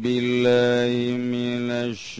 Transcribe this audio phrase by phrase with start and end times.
[0.00, 2.16] billahi minash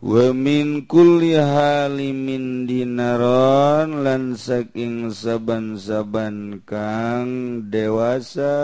[0.00, 8.56] Wemin halimin dinaron lan saking saban-saban kang dewasa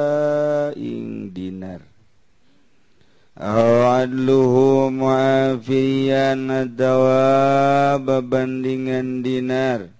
[0.72, 1.84] ing dinar.
[3.36, 9.92] Awadluhu muafiyan adawa babandingan dinar.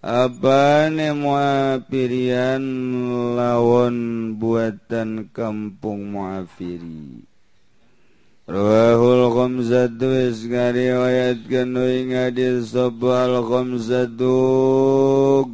[0.00, 2.64] Apa ne muafirian
[3.36, 7.29] lawan buatan kampung muafiri.
[8.50, 14.34] Ruhul khamsatu iskari ngariwayatkeun ing hadis sabal khamsatu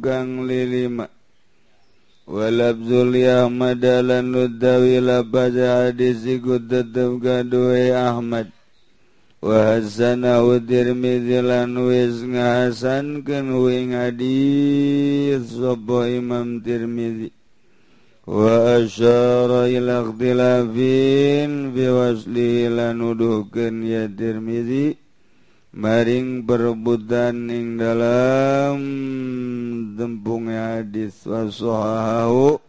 [0.01, 1.05] kang lilima
[2.25, 8.49] Walabzul Ahmad lan nudawi labad hadis iku tetep kadue Ahmad.
[9.45, 17.36] Wa hasanahu Tirmidzi lan wis ngahasankeun ing hadis sapa Imam Tirmidzi
[18.27, 20.75] وأشار إلى اختلاف
[21.75, 24.99] بوصله lanuduhkeun ya Tirmizi
[25.71, 28.83] maring perebutan ing dalam
[29.95, 32.59] tempung hadis wasahahu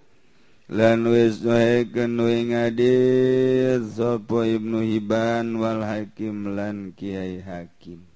[0.71, 8.08] lan wis nuhikeun ing hadis sapa Ibnu Hibban wal Hakim lan Kiai Hakim.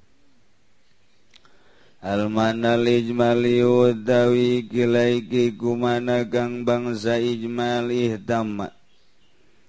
[2.02, 7.94] Almanlijmaliudawi gilaiki kumana kang bangsa ijmal
[8.26, 8.74] tamat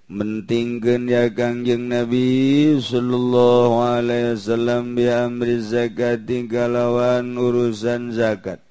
[0.10, 8.66] mentingkan ya kangjeng Nabi Sallallahu alaihi wasallam bi amri zakat kalawan urusan zakat.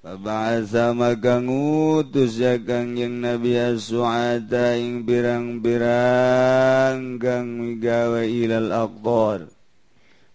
[0.00, 9.57] Pabasa maka ngutus ya kangjeng Nabi as-su'ata ing birang-birang kang migawe ilal aqtar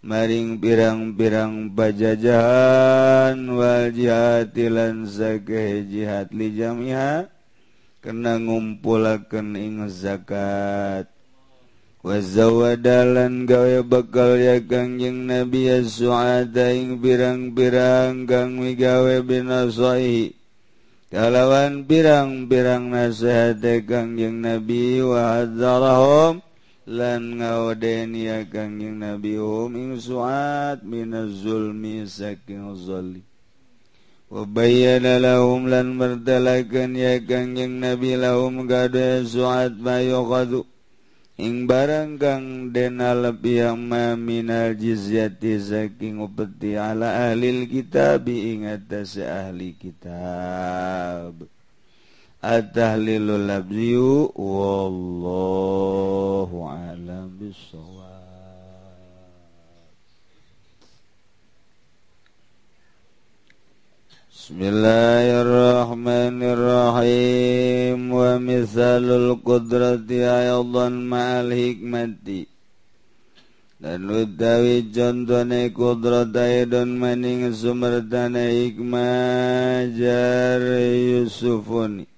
[0.04, 7.32] maring pirang-pirang bajajahan waljihatilan zakah jihad li jamiha
[8.04, 11.08] kena ngumpulakan ing zakat.
[12.04, 20.36] Wazawadalan gawe bakal ya kangjeng nabi ya su'ada ing pirang-pirang kang migawe binasaihi
[21.08, 26.44] kalawan pirang-pirang nasihat kangjeng nabi wa hadzarahum
[26.84, 33.24] lan ngawadenia kanging nabi hum ing suat minazulmi saking zalim
[34.28, 40.68] wa bayyana lahum lan merdalakan ya kanging nabi lahum gada suat bayuqadu
[41.40, 43.80] ing barang kang dena alep yang
[44.20, 51.53] minal jizyati saking upeti ala ahli kitab ing atas ahli kitab.
[52.44, 53.98] التهليل اللبني
[54.36, 55.30] والله
[56.76, 58.04] أعلم بالصواب.
[64.36, 68.00] بسم الله الرحمن الرحيم.
[68.12, 72.46] ومثال القدرة أيضا مع الحكمة.
[73.84, 82.13] Dan utawi contone kudrat aidon maning sumertane hikmah jar Yusufuni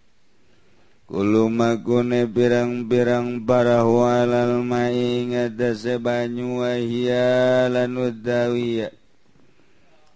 [1.05, 8.89] Kulumakune pirang-pirang parahwalal maingat dase banyu wahia udawiya.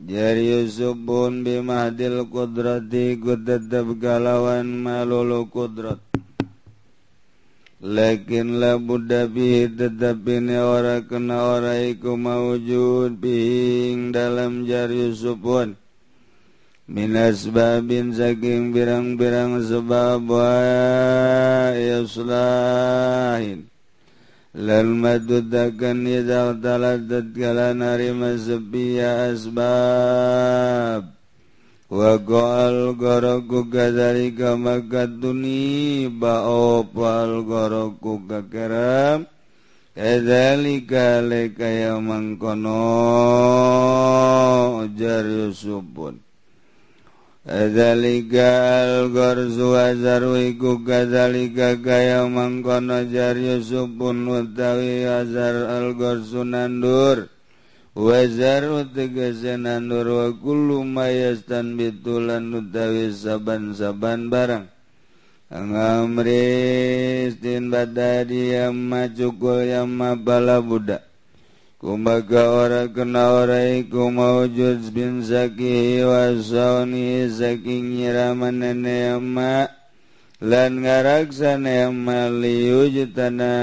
[0.02, 6.02] Jari Yusufun bimahdil kudrati kutetap galawan malulu kudrat.
[7.86, 15.78] Lakin la buddha bihi tetapi ni ora kena ora iku mawujud bing dalam jari Yusufun.
[16.90, 20.58] Minasbabin saking birang-birang sebab wa
[21.78, 23.70] yuslahin
[24.58, 31.14] Lal madudakan idal taladat kala narima sebiya asbab.
[31.94, 39.30] Wa goal goroku kadari kamakatuni Ba'opal goroku kakeram.
[39.94, 42.82] Kedalika lekaya mangkono
[44.98, 45.86] Jar Yusuf
[47.50, 57.26] Azaligal gorzu azaru iku kazalika kaya mangkono jar Yusufun utawi azar al gorzu nandur.
[57.98, 64.70] Wazar tegese nandur wa kullu mayastan bitulan utawi saban-saban barang.
[65.50, 71.09] Angamris istin badadi yamma cukul yamma bala budak.
[71.80, 79.72] Kumaga ora kena orai ku maujud bin zakihi wasauni saking nyiraman nema
[80.44, 83.56] lan ngaraksa nema liyujtana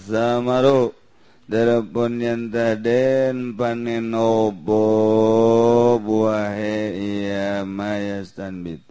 [0.00, 0.96] samaru.
[1.44, 8.85] Darapun yang taden panen obo buahe iya mayastan bit.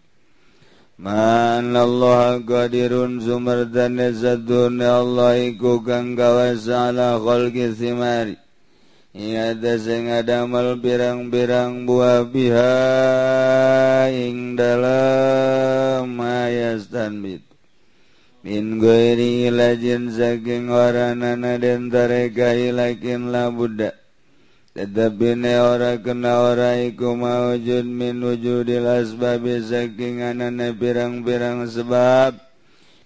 [0.95, 8.39] Man Allah qadirun zumardan zadurna Allah iku kang gawasa ala khalqi thimari.
[9.15, 12.71] Ia sing adamal birang-birang buah biha
[14.11, 17.39] ing dalam ayastan bit
[18.43, 24.04] Min goiri ilajin saking waranana dan tareka ilakin la budak
[24.75, 32.35] Tetapi ora kena ora iku maujud min wujudil asbabi saking anana pirang-pirang sebab.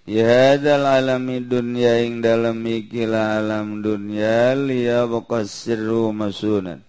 [0.02, 6.82] Yahadal alami dunya ing dalam ikilah alam dunya liya baqasiru masunan.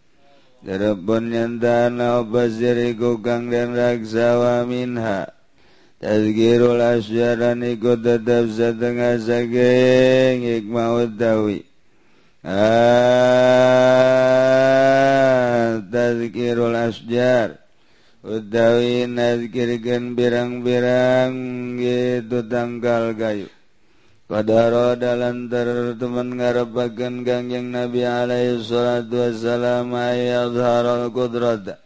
[0.65, 5.29] Darabun yantana obazir iku kang dan raksawa minha.
[6.01, 11.70] Tazkirul asyaran iku tetap setengah saking hikmah utawi.
[15.93, 17.61] Tazkirul asjar
[18.25, 21.33] Udawi nazkirkan birang-birang
[21.77, 23.45] gitu tanggal gayu
[24.25, 31.77] Padaro dalam terteman ngarepakan kangjeng Nabi alaihi salatu wassalam Ayadharal kudrata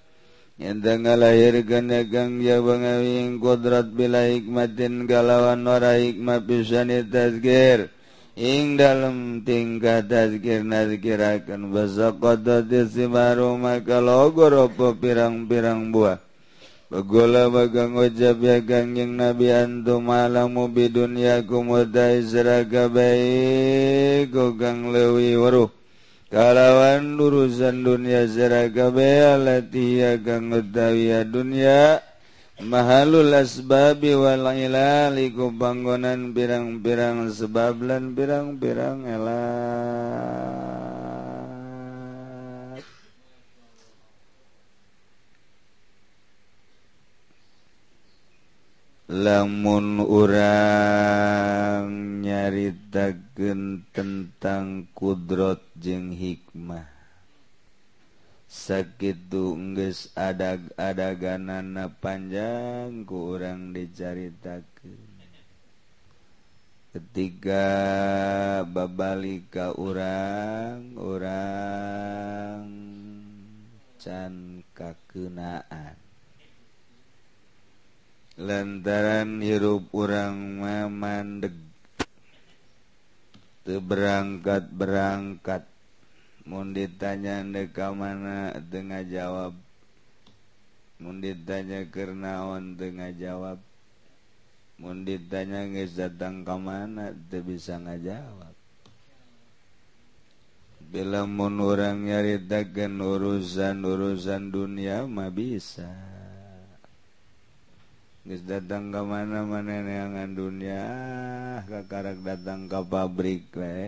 [0.55, 7.94] Yang ngalahirkan kang jabangawing kudrat bila hikmatin Galawan wara hikmah pisani tazkir.
[8.35, 16.19] ing dalam tingkat tazkir nazkirakan basaqatati simaru maka logor apa pirang-pirang buah.
[16.85, 25.73] Bagola bagang ojab ya kangjeng Nabi antum alamu bidunya kumutai seraka baik kang lewi waruh.
[26.29, 32.04] Kalawan urusan dunia seraka baik Alati ya kang utawi dunia.
[32.55, 40.55] Mahalul asbabi wal ilali ku bangunan birang-birang sebab lan birang-birang elat.
[49.11, 51.91] Lamun urang
[52.23, 56.94] nyaritakeun tentang kudrot jeung hikmah.
[58.45, 65.15] sakit geus ada-ada ganana panjang kurang dicaritakan
[66.95, 67.67] ketiga
[68.63, 72.63] babalik ka urang orang
[73.99, 75.99] can kakenaan.
[78.39, 81.57] Lantaran hirup orang memandeg
[83.67, 85.67] berangkat berangkat
[86.45, 89.53] munditanya deka mana Tengah jawab
[91.01, 93.59] munditanya kenaon Tengah jawab
[94.75, 98.53] munditanya guys datang ke mana tuh bisa ngajawab.
[100.85, 105.89] Bila mun orang nyaritakan urusan-urusan dunia mah bisa.
[108.25, 113.85] Geus datang ke mana mana neangan dunia ah, kakarak datang ke pabrik le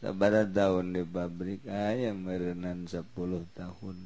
[0.00, 3.04] sabar tahun di pabrik aya merenan 10
[3.52, 3.96] tahun.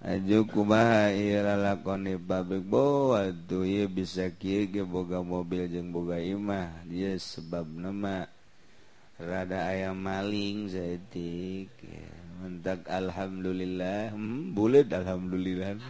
[0.00, 2.64] Aju kumaha ira lakon di pabrik?
[2.64, 6.86] Bawa tuh bisa kieu ge boga mobil jeung boga imah.
[6.88, 8.24] Dia sebab nama
[9.20, 11.68] rada ayam maling saeutik.
[12.40, 14.16] Mentak alhamdulillah.
[14.16, 15.76] Hmm, boleh alhamdulillah.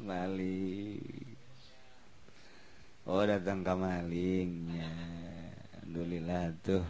[0.00, 1.19] Maling.
[3.10, 4.86] Oh datang ke malingnya
[5.82, 6.86] Alhamdulillah tuh.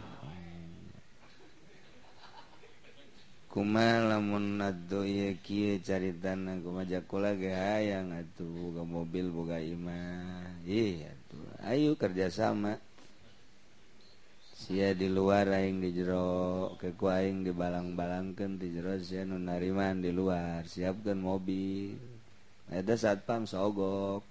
[3.49, 10.61] Kuma lamun nato iya kia carita na kuma hayang atuh boga mobil boga imah.
[10.61, 11.65] Ih atuh.
[11.65, 12.77] Ayo kerjasama.
[14.53, 19.41] Sia di luar aing di jero keku aing di balang balangkeun di jero sia nu
[19.41, 21.97] nariman di luar siapkan mobil.
[22.69, 24.30] Ada satpam sogok.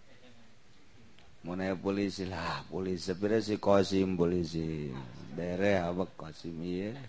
[1.40, 3.08] Muna polisi lah polisi.
[3.08, 4.92] Sepira si kosim polisi.
[5.32, 6.92] Dere apa kosim iya.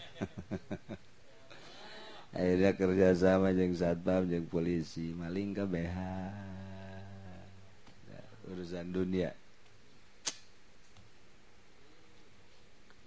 [2.31, 5.11] Akhirnya kerjasama jeng satpam jeng polisi.
[5.11, 5.97] Maling ke BH.
[8.07, 9.35] Nah, urusan dunia.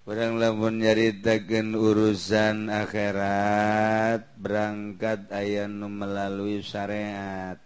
[0.05, 7.64] Orang lamun nyaritakan urusan akhirat berangkat ayat melalui syariat.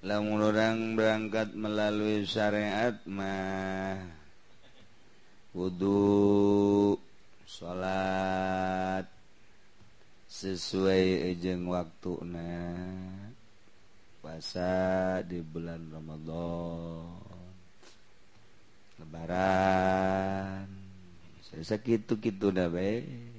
[0.00, 4.00] lamun orang berangkat melalui syariat mah
[5.52, 6.96] wudhu
[7.44, 9.04] salat
[10.24, 13.28] sesuai ejeng waktu nah
[14.20, 17.20] puasa di bulan Ramadan.
[19.00, 20.68] Lebaran.
[21.40, 23.30] Saya gitu gitu dah baik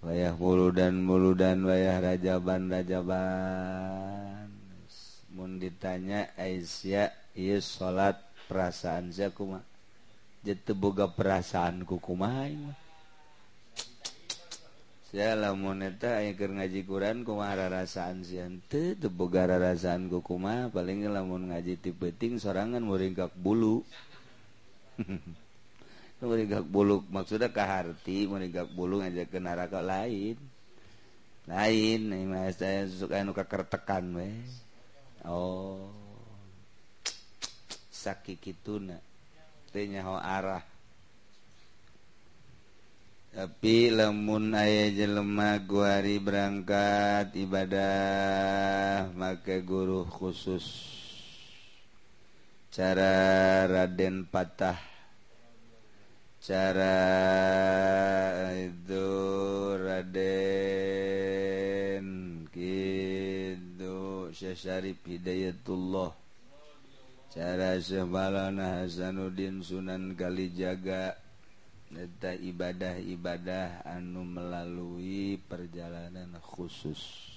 [0.00, 4.29] wayah mulu dan mulu dan wayah rajaban rajaban
[5.40, 9.64] mun ditanya Aisyah ieu salat perasaan saya kumaha
[10.44, 12.48] teu boga perasaan ku mah.
[15.10, 18.48] Saya lamun eta aya keur ngaji Quran kumaha rasaan sia.
[18.68, 23.84] Teu teu boga rasaan ku kumaha paling lamun ngaji ti peuting sorangan muringkak bulu.
[26.20, 30.36] Muringkak bulu maksudna ka harti muringkak bulu ngajakeun ke neraka lain
[31.48, 32.00] lain
[32.52, 34.36] saya suka anu kakertekan weh
[35.24, 35.92] Oh.
[37.92, 40.64] Sakit tunanyaho arah.
[43.30, 50.66] Tapi lemun ayah jelema guari berangkat ibadah maka guru khusus.
[52.74, 54.80] Cara Raden patah.
[56.40, 56.96] Cara
[58.56, 59.06] itu
[59.78, 60.99] Raden
[64.40, 66.16] Syarif Hidayatullah.
[67.28, 71.12] Cara Sybalana Hasanuddin Sunan Kalijaga
[71.92, 77.28] neta ibadah-ibadah anu melalui perjalanan khusus.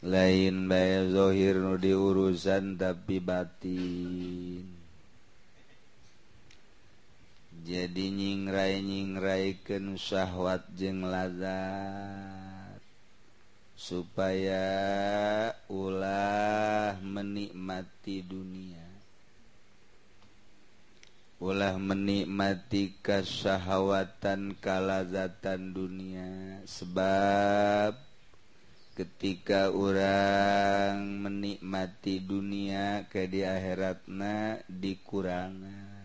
[0.00, 4.64] Lain bayzohir nu di urusan tapi batin.
[7.66, 12.45] Jadi nyingrai nyingraiken syahwat jeng lazat.
[13.76, 14.64] Supaya
[15.68, 18.88] ulah menikmati dunia.
[21.36, 26.64] Ulah menikmati kesyahwatan kalazatan dunia.
[26.64, 27.92] Sebab
[28.96, 35.96] ketika orang menikmati dunia ke di akhiratna dikurangan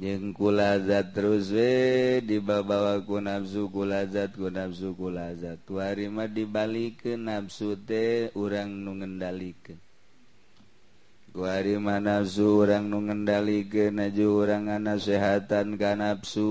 [0.00, 8.32] jengkulazat terus we dibawa ku nafsu kulazat ku nafsu kulazat warima dibalik ke nafsu teh
[8.32, 9.76] orang nu ngendalikeun
[11.36, 16.48] warima nafsu orang nu ngendalikeun aju urang ngasehatan ka nafsu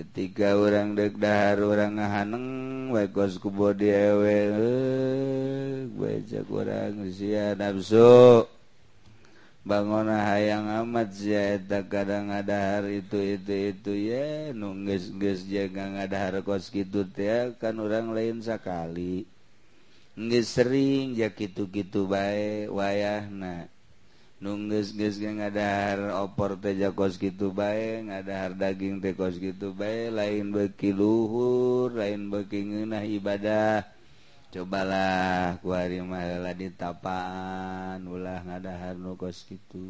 [0.00, 2.48] ketika orang degdahar orang ngahaneng
[2.88, 8.48] wagos ku body ewe eh, baca kurang usia nafsu.
[9.60, 15.84] Bangun hayang amat sia eta kadang ngadahar itu itu itu ya nu geus geus jaga
[15.84, 19.28] ngadahar kos kitu teh kan orang lain sakali.
[20.16, 23.68] Geus sering ya kitu-kitu bae wayahna.
[24.40, 30.96] nungges-ges ngadahar opor teja kos gitu bae ngadahar daging teh kos gitu bae lain beki
[30.96, 33.84] luhur lain beki ngeunah ibadah.
[34.50, 39.84] Cobalah ku hari mah ditapaan ulah ngadahar nu kos gitu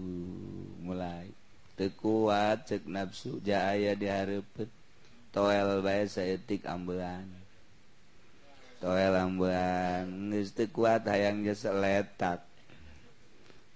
[0.82, 1.30] mulai.
[1.78, 4.10] Teu kuat cek nafsu ja aya di
[5.30, 7.24] toel bae saetik ambelan
[8.82, 12.49] toel ambelan geus teu kuat hayang jasa letak.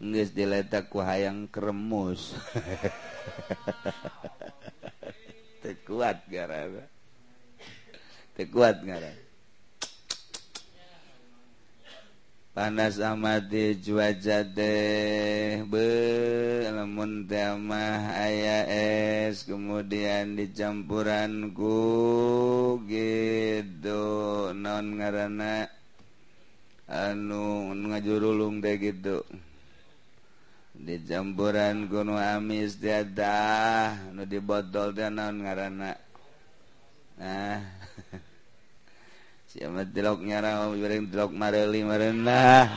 [0.02, 2.34] nggak diletak ku hayang kremus
[5.62, 6.66] tekuat gara
[8.34, 9.24] tekuat gara
[12.54, 15.86] panas amati cuaca deh be
[16.70, 18.62] lemun temah aya
[19.26, 24.54] es kemudian dicampuran ku gitu.
[24.54, 25.66] Non ngarana
[26.86, 29.26] anu ngajurulung teh gitu.
[30.84, 35.96] di jamburan Gunung Amis diadah nu di botol dan naon ngaranna?
[37.16, 37.64] Nah
[39.48, 42.68] si amat dilok nyara goreng dilok mareli marena.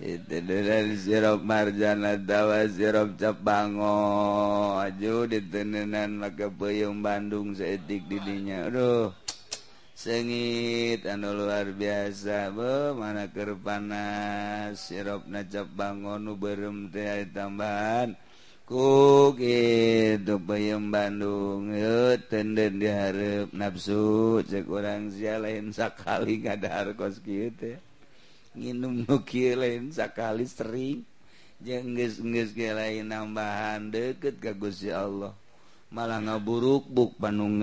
[0.00, 8.66] Itu dari sirup marjana tawa sirup capango aju ditenenan maka peyung Bandung seetik didinya.
[8.66, 9.29] Aduh.
[10.00, 14.88] sengit anu luar biasa be mana ker panas.
[14.88, 18.16] Sirup nacap bangun berem teh tambahan.
[18.64, 24.40] Ku gitu peyem Bandung ye tenden diharap nafsu.
[24.40, 27.52] Cek orang sia lain sakali ngadahar kos kieu
[28.56, 31.04] nginum nu kieu lain sakali sering.
[31.60, 35.36] Jeung geus lain nambahan deket ka Gusti Allah.
[35.90, 37.58] malah ngaburuk buk Bandung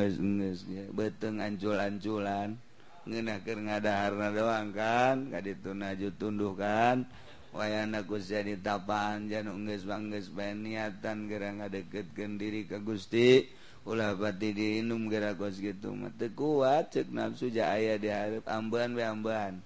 [0.93, 2.59] beteng anculan-anculan
[3.07, 7.07] ngenaker ngadaharna doang kan ka ditu naju tunduhkan
[7.55, 9.87] wayana jadi tapaan janung geus
[10.29, 13.47] bae niatan geura ngadeketkeun diri ka Gusti.
[13.87, 18.43] Ulah pati diinum gera kos kitu mah teu kuat cek nafsu ja aya di hareup
[18.43, 19.63] ambeun we ambeun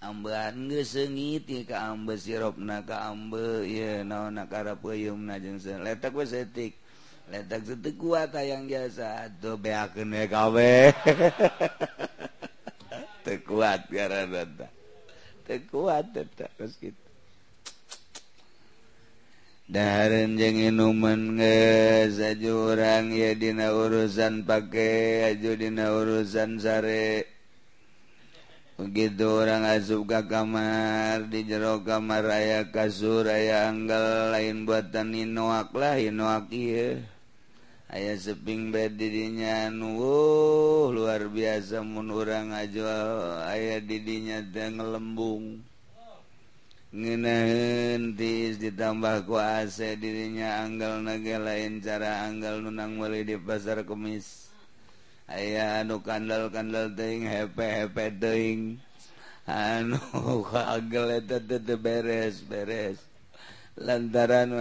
[0.00, 6.72] ambeun geus seungit ka ambe sirupna ka ambe ieu naonna karapeuyeumna jeung letak we setik
[7.32, 7.64] letak
[7.96, 10.92] kuat tayang jasa tuh beakeun we kabeh
[13.24, 14.70] teu kuat karena teh
[15.48, 17.00] teu kuat eta geus kitu
[19.64, 27.32] dahareun jeung inuman geus aju urang ya dina urusan pake aju dina urusan sare.
[28.74, 35.70] Begitu orang asup ka kamar di jero kamar aya kasur aya anggal lain buatan inoak
[35.78, 37.13] lah inoak ieu
[37.94, 39.94] aya seping bed didinya nu
[40.90, 42.90] luar biasa menurang aja
[43.46, 45.62] ayaah didinya dan ngelembung.
[46.94, 54.46] Ngenahhentis ditambah kuasa dirinya anggal naga lain cara anggal nunang meli di pasar kumis
[55.26, 58.78] aya anu kandal kandal teing hepe hepe teing
[59.46, 59.98] anu
[60.50, 61.18] kagel
[61.82, 63.13] beres beres.
[63.74, 64.54] lantaran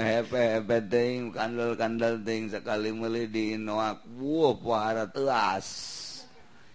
[1.30, 4.02] kandel kandel ting sekali meli di noak.
[4.18, 5.68] Wuh pahara telas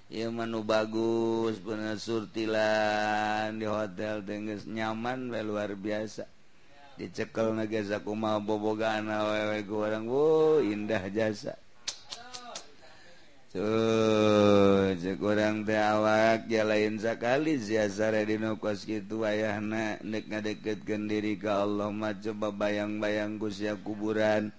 [0.08, 6.24] ya manu bagus bener surtilan di hotel tengges nyaman we luar biasa.
[6.98, 9.06] Dicekel nages aku mah bobogaan
[9.62, 11.54] ku goreng wuh indah jasa.
[13.48, 21.08] tuh je kurang awak ja lain sakali zizare dikos gitu ayah na nek nga deketken
[21.08, 24.52] diri ka Allah ma coba bayang-bayang Guya kuburan.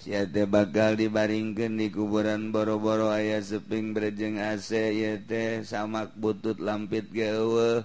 [0.00, 0.12] Si
[0.48, 4.92] bakal dibaringken di kuburan boro-boro ayah seping berjeng ase
[5.24, 7.84] teh samak butut lampit gewe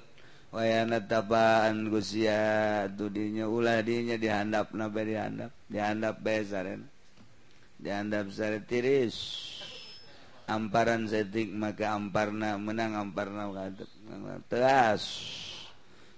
[0.52, 6.76] wayana tapaan Guya tudinya uladinya dihandap na dihandap dihandap besar
[7.80, 9.55] dihandap sare tiris.
[10.46, 13.50] amparan setik maka amparna menang amparna
[14.50, 15.04] teras.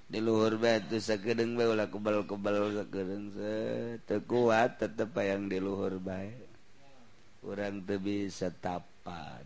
[0.07, 3.27] Diluhur batu sakedeng bae ulah kebal-kebal sakedeng
[4.07, 6.47] tekuat tetep yang diluhur bae
[7.47, 9.39] urang teu bisa tapa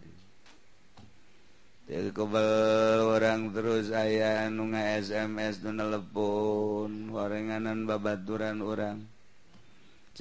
[1.86, 9.06] teu kebal orang terus aya nu SMS nu nelepon horenganan babaturan orang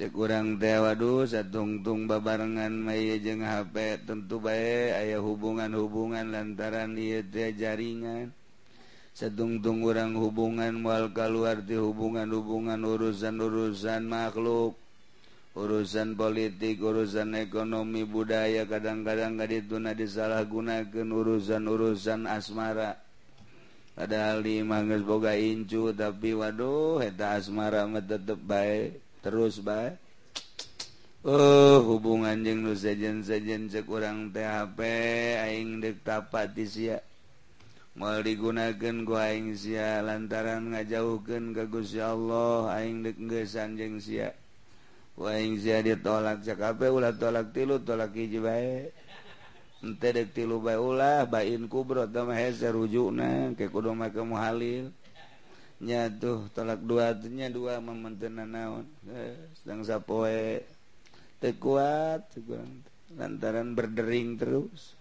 [0.01, 0.17] cek
[0.57, 8.33] teh waduh satungtung babarengan may jeung HP tentu baik ayaah hubungan-hubungan lantaran diete jaringan.
[9.13, 14.73] Setungtung urang hubungan moal kaluar di hubungan-hubungan urusan-urusan makhluk
[15.53, 22.97] urusan politik urusan ekonomi budaya kadang-kadang gak dituna disalahgunakan urusan-urusan asmara.
[23.93, 30.01] Padahal di manges boga incu tapi waduh heta asmara mah tetep baik terus baik
[31.21, 34.79] Oh hubungan jeng nu sejen sejen cek orang THP
[35.37, 36.97] aing dek tapat di sia.
[37.93, 44.33] Mal digunakan ku aing sia lantaran ngajauhkan ke Gusti Allah aing dek ngesan jeng sia.
[45.13, 46.57] Ku aing sia ditolak cek
[46.89, 48.89] ulah tolak tilu tolak hiji bae
[49.85, 54.89] ente dek tilu bae ulah bain kubro tamah hese rujukna ke kudu make muhalil.
[56.21, 58.85] Tuh tolak duanya dua mementenan naon.
[59.09, 60.61] Eh, sedang sapoe.
[61.41, 62.37] Tekuat
[63.17, 64.93] lantaran berdering terus.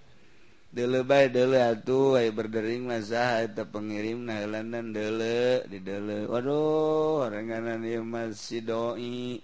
[0.70, 8.06] Delebay dele atuh ay berdering masa eta pengirim naheulanan dele di dele waduh oranganan ieu
[8.06, 9.42] masih doi.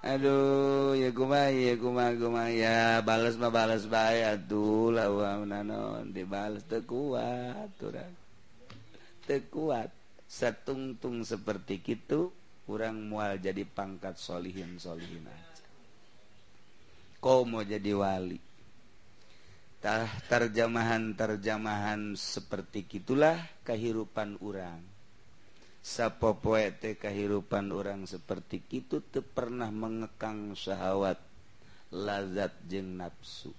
[0.00, 2.50] Aduh ya kumaha ya kumaha kumaha.
[2.50, 6.64] Ya balas mah balas bae atuh lawan nanon dibales.
[6.66, 8.14] Teu kuat urang.
[9.28, 9.92] Teu kuat
[10.34, 12.34] setungtung seperti itu
[12.66, 15.62] kurang mual jadi pangkat solihin solihin aja.
[17.22, 18.42] Kau mau jadi wali?
[19.78, 24.82] Tah terjemahan terjemahan seperti itulah kehidupan orang.
[25.84, 31.20] Sapopoe teh kehidupan orang seperti itu teu pernah mengekang syahwat
[31.92, 33.52] lazat jeng nafsu.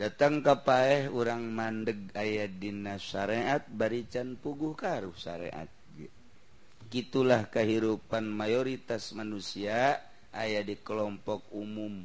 [0.00, 5.68] datang kapaeh orang mandeg aya dina syariat barican puguh karuh syariat
[6.90, 10.02] gitulah kehidupan mayoritas manusia
[10.34, 12.02] ayah di kelompok umum.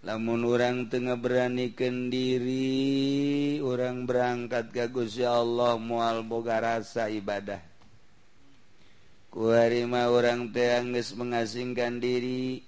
[0.00, 7.60] Lamun orang tengah berani kendiri orang berangkat ke Gusti Allah mual boga rasa ibadah.
[9.28, 12.64] Kuharima orang teangges mengasingkan diri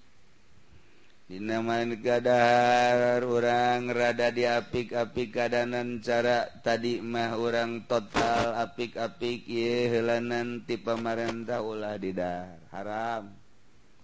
[1.32, 10.76] Inaman kadahar orang rada diapik-apik kadanan cara tadi mah orang total apik-apik ye helanan ti
[10.76, 13.32] pamarentah ulah didar haram.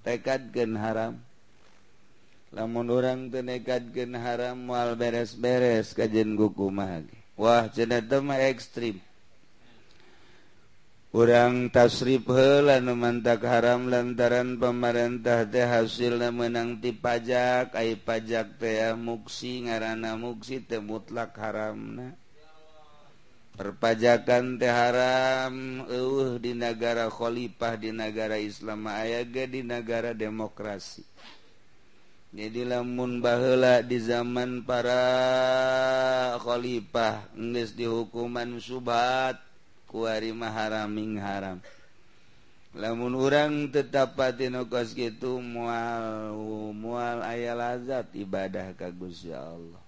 [0.00, 1.20] Tekad gen haram.
[2.48, 7.04] Lamun orang tenekad gen haram mual beres-beres kajen guku mah
[7.36, 9.04] wah cenah mah ekstrim.
[11.08, 18.92] Urang tasrib hela numantak haram lantaran pemerintah teh hasilnya menang ti pajak ay pajak teh
[18.92, 22.12] muksi ngarana muksi teh mutlak haramna.
[23.56, 31.08] Perpajakan teh haram eueuh di negara khalifah di negara Islam ayaga di negara demokrasi.
[32.36, 35.00] Jadi lamun baheula di zaman para
[36.36, 39.47] khalifah geus dihukuman subhat
[39.88, 41.58] kuari maharaming haram
[42.76, 46.36] lamun urang tetapati nukos gitu mual
[46.76, 49.82] mual ayah lazat ibadah kagus ya Allah.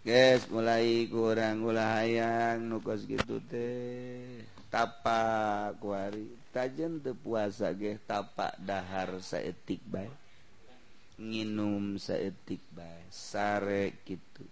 [0.00, 4.40] Guys mulai kurang ulah hayang nukos gitu teh
[4.72, 6.24] tapa kuari.
[6.50, 10.08] Tajen teu puasa ge tapa dahar saetik bae.
[11.20, 14.48] Nginum saetik bae sare gitu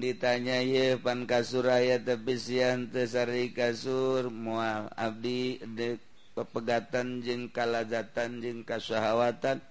[0.00, 4.28] ditanya ye pan kasuraya tepisian tesari kasur.
[4.28, 5.96] Mual abdi de
[6.36, 9.64] pepegatan jeng kalazatan jeng kasahawatan.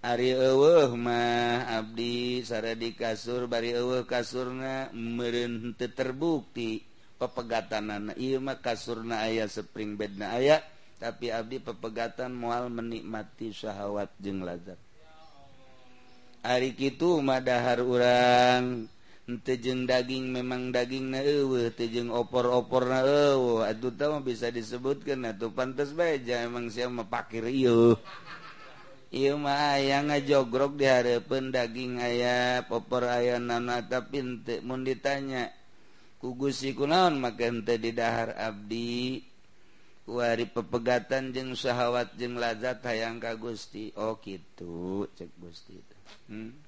[0.00, 6.84] Ari eueuh mah abdi sare di kasur bari eueuh kasurna meureun teu terbukti
[7.20, 8.16] pepegatanana.
[8.16, 10.62] Ieu mah kasurna aya spring bedna aya
[10.96, 14.80] tapi abdi pepegatan moal menikmati syahwat jeung lazat.
[16.46, 18.86] Ari kitu madahar urang
[19.26, 21.18] tejeng daging memang daging na
[21.74, 23.02] tejeng opor-opor na
[23.66, 27.98] aduh tahu bisa disebutkan atau pantas baja emang siapa pakir iyo
[29.10, 35.50] iya mah ayah ngajogrok di harapan daging ayah popor ayah nana tapi ente mun ditanya
[36.22, 39.26] kugusi kunaon maka ente didahar abdi
[40.06, 43.90] kuari pepegatan jeng syahwat jeng lazat hayang ka gusti.
[43.98, 45.82] Oh gitu cek gusti
[46.30, 46.65] hmm.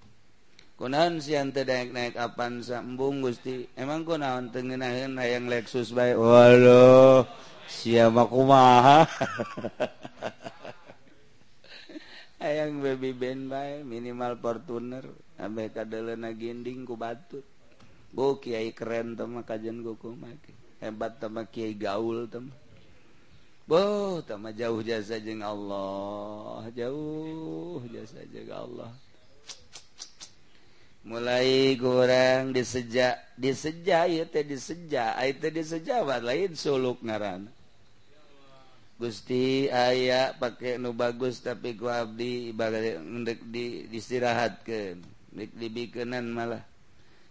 [0.79, 3.67] kunaon sian teu naik-naik apan embung Gusti?
[3.75, 6.14] Emang kunaon teu ngeunaheun hayang Lexus bae?
[6.14, 7.27] Waduh
[7.67, 9.03] sia mah kumaha?
[12.38, 15.03] Hayang baby band bae minimal Fortuner
[15.43, 17.43] abe kadeleuna ginding ku batut.
[18.14, 19.83] Bu kiai keren teh mah kajian
[20.79, 22.55] hebat teh mah kiai gaul teh mah.
[23.69, 24.25] Bo,
[24.57, 28.88] jauh jasa jeng Allah, jauh jasa jeung Allah.
[31.09, 34.05] mulai goreng disejak diseja
[34.44, 35.16] diseja.
[35.40, 37.49] Disejawat lain suluk ngaran.
[38.99, 42.99] Gusti aya pakai nu bagus tapi ku Abdi ibarat
[43.49, 45.01] di istirahatkan
[45.33, 46.62] dibikenan malah.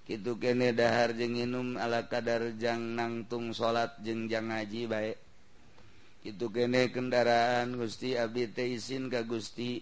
[0.07, 5.17] Gitu kene dahar jeng inum ala kadarjang nangtung salat jengjang ngaji baik
[6.27, 9.79] itu kene kendaraan Gusti Abdi teh izin ka Gusti.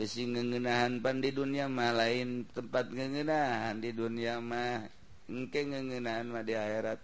[0.00, 4.88] besi ngengenahan pan di dunia mah lain tempat ngengenahan di dunia mah.
[5.28, 7.00] Engke ngengenahan mah di akhirat.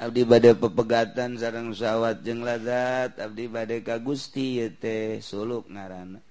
[0.00, 3.20] Abdi badai pepegatan sarang sawwat jeng lazat.
[3.20, 6.24] Abdi badai ka Gusti yete suluk ngaran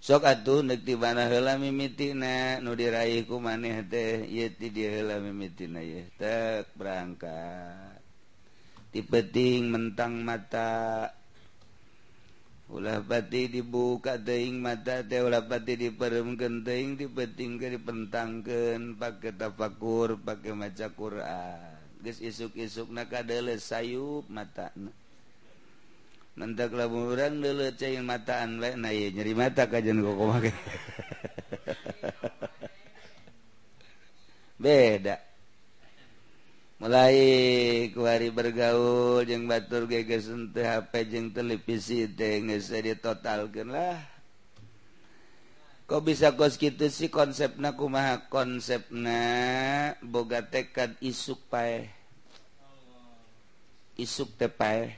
[0.00, 4.96] sok atuh nek ti bana heula mimitina nu diraih ku maneh teh ieu ti dia
[4.96, 8.00] heula mimitina ye tek berangkat.
[8.90, 11.19] Ti penting mentang mata.
[12.70, 20.54] ulah pati dibuka teing mata teh ulah pati diperemkeun teing dipentingkeun dipentangkeun pakai tafakur pakai
[20.54, 21.74] maca Quran.
[22.00, 24.94] Geus isuk-isukna kadele sayup matana.
[26.38, 30.54] Nantak lamun urang deuleuh ceing mataan we na ye nyeri mata kajen kok make.
[34.62, 35.29] Beda.
[36.80, 44.00] mulai kuari bergaul jeung batur gegesen teh HP jeung televisi teh geus ditotalkeun lah.
[45.84, 48.30] Kok bisa kos kitu sih konsepna kumaha?
[48.32, 49.20] Konsepna
[50.00, 51.84] boga tekad isuk pae
[54.00, 54.96] isuk teh pae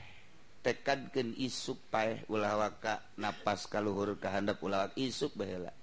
[0.63, 5.75] tekadkeun isuk pae ulah waka napas kaluhur ka handap ulah isuk baheula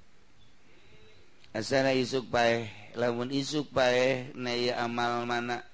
[1.52, 5.69] asana isuk pae lamun isuk pae naya amal mana?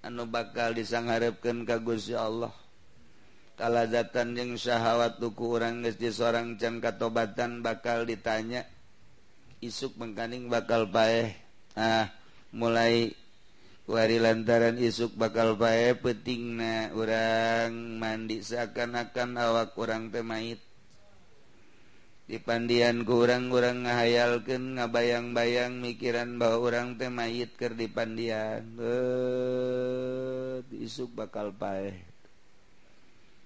[0.00, 2.52] anu bakal disangharepkeun ka Gusti Allah.
[3.60, 8.64] Kalazatan yang syahwat tuku orang di seorang can katobatan bakal ditanya
[9.60, 11.36] isuk mengkaning bakal paeh?
[11.76, 12.08] Ah
[12.56, 13.12] mulai
[13.84, 20.62] wari lantaran isuk bakal paeh petingna orang mandi seakan-akan awak orang temait
[22.30, 28.62] dipandian kurang-gurang ngahayalken nga bayang-bayang mikiran bahwa orang teh mayit ke dipandian.
[30.70, 32.10] Isuk bakal pae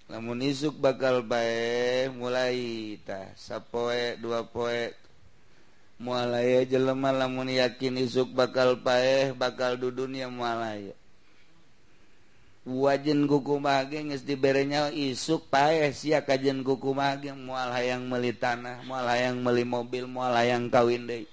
[0.04, 4.92] namun isuk bakal pae mulai tah sapoe dua poe.
[5.94, 10.92] Mualaya jelema lamun yakin isuk bakal paeh bakal dudun ya mualaya
[12.64, 19.04] wajen guku maging diberenya isuk paes sia kajen kuku maging mual hayang meli tanah mual
[19.04, 21.28] hayang meli mobil mual hayang kawin deui.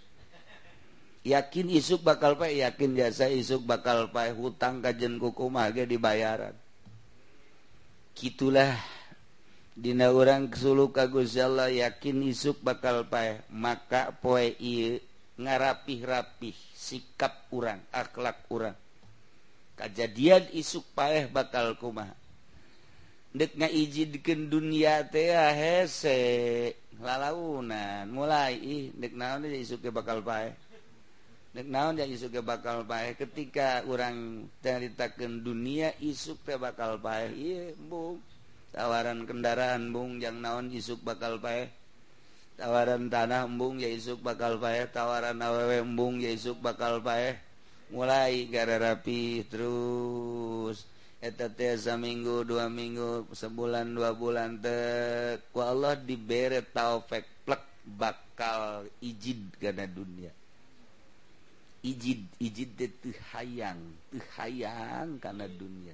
[1.21, 6.57] Yakin isuk bakal pae yakin jasa isuk bakal pae hutang kajen kuku mage dibayaran.
[8.17, 8.75] Gitulah
[9.77, 14.99] dina urang kesulu ka Gusti Allah yakin isuk bakal pae maka poe ieu
[15.39, 18.75] ngarapih-rapih sikap urang akhlak urang.
[19.81, 22.13] kejadian isuk paeh bakal kuma
[23.33, 26.19] dek ngaijidkan dunia teh ah, hese
[27.01, 30.53] lalaunan mulai ih dek naon dia isuk bakal paeh?
[31.51, 33.17] Dek naon dia isuk bakal paeh?
[33.17, 38.21] Ketika orang ceritakan dunia isuk teh bakal paeh iya bung.
[38.71, 41.67] Tawaran kendaraan bung yang naon isuk bakal paeh?
[42.55, 44.87] Tawaran tanah embung ya isuk bakal paeh.
[44.87, 47.35] Tawaran awewe embung ya isuk bakal paeh?
[47.91, 50.87] mulai gara rapi terus.
[51.21, 54.73] Eteteza minggu dua minggu sebulan dua bulan te
[55.53, 60.33] ku Allah dibere taufik plek bakal ijid karena dunia.
[61.85, 63.77] Ijid ijid teh hayang
[64.09, 65.93] teh hayang karena dunia.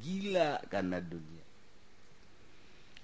[0.00, 1.35] Gila karena dunia.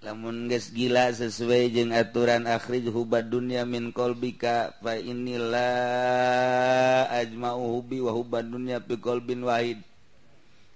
[0.03, 5.71] lamun geus gila sesuai jeung aturan akhrij hubad dunya min qalbika fa innila
[7.07, 9.79] ajma'u hubi wa hubad dunya fi qalbin wahid.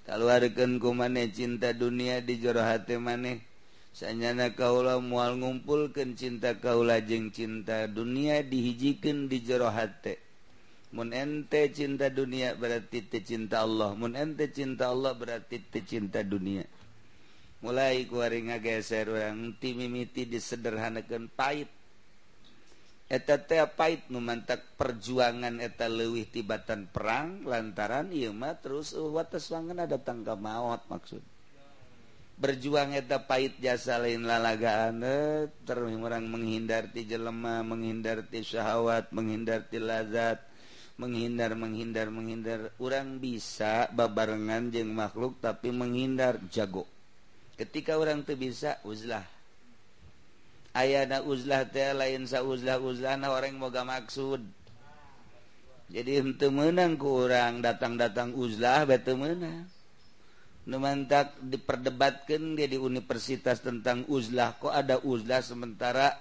[0.06, 3.42] Kaluarkeun ku maneh cinta dunia di jero hate maneh.
[3.90, 10.22] Sanyana kaula moal ngumpulkeun cinta kaula jeung cinta dunia dihijikeun di jero hate.
[10.94, 13.98] Mun ente cinta dunia berarti teu cinta Allah.
[13.98, 16.62] Mun ente cinta Allah berarti teu cinta dunia.
[17.64, 21.72] mulai kuari ngageser orang ti mimiti disederhanakan pahit
[23.06, 29.46] eta teh pahit numantak perjuangan eta leuwih tibatan perang lantaran ieu mah terus uh, wates
[29.54, 31.22] wangena datang ka maot maksud.
[32.36, 39.08] Berjuang eta pahit jasa lain lalagaan eh, terus orang menghindar ti jelema menghindar ti syahwat
[39.14, 40.42] menghindar ti lazat
[41.00, 42.60] menghindar menghindar menghindar.
[42.76, 46.84] Orang bisa babarengan jeung makhluk tapi menghindar jago.
[47.56, 49.24] Ketika orang tuh bisa uzlah.
[50.76, 54.44] Aya na uzlah teh lain sa uzlah uzlah na orang moga maksud.
[55.88, 59.64] Jadi untuk menang ku orang datang-datang uzlah bete menang.
[60.66, 66.12] Numantak diperdebatkan dia di universitas tentang uzlah kok ada uzlah sementara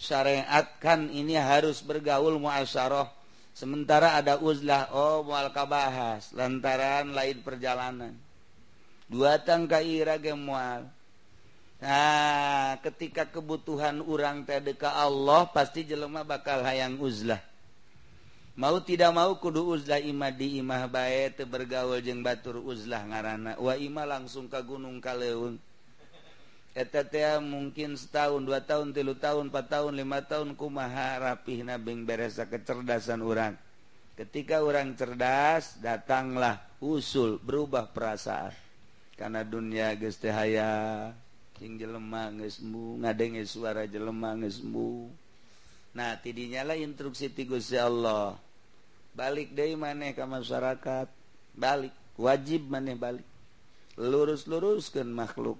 [0.00, 3.12] syariat kan ini harus bergaul muasyarah.
[3.54, 8.29] Sementara ada uzlah oh mual kabahas lantaran lain perjalanan
[9.10, 10.86] dua tangka Irage mual
[11.82, 17.40] nah ketika kebutuhan urang TDK Allah pasti jelema bakal hayang uzlah.
[18.60, 23.56] Mau tidak mau kudu uzlah Imah di Imah bae teu bergaul jeung batur uzlah ngaranana
[23.56, 25.56] wa imah langsung ka gunung kaleun
[26.70, 32.46] teh mungkin setahun dua tahun tilu tahun empat tahun lima tahun kumaha rapihna nabing beresa
[32.46, 33.58] kecerdasan urang.
[34.14, 38.69] Ketika orang cerdas datanglah usul berubah perasaan.
[39.20, 41.12] karena dunia gestehaya
[41.60, 45.12] sing jelemah ngesmu ngadenge suara jelemah ngesmu
[45.92, 48.38] nah tidinya lah instruksi ti Gusti Allah.
[49.10, 51.10] Balik deh maneh ke masyarakat.
[51.58, 53.26] Balik wajib maneh balik.
[53.98, 55.58] Lurus-luruskan makhluk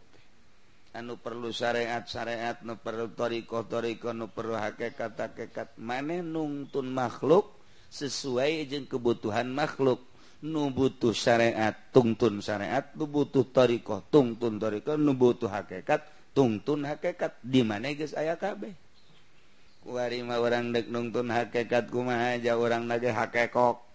[0.90, 7.46] anu perlu syariat-syariat nu perlu toriko-toriko nu perlu hakikat hakikat maneh nungtun makhluk
[7.94, 10.02] sesuai jeung kebutuhan makhluk.
[10.40, 12.88] nu butuh syariat tungtun syariat.
[12.96, 14.56] Nu butuh thoriqoh tungtun
[15.00, 17.36] nu butuh hakikat tungtun hakikat.
[17.44, 18.72] Di mana geus aya kabeh?
[19.84, 23.80] Warima orang dek nungtun hakikat kumaha aja orang nage hakekok.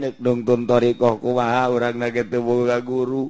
[0.00, 3.28] Dek nungtun thoriqoh kumaha orang nage teu boga guru.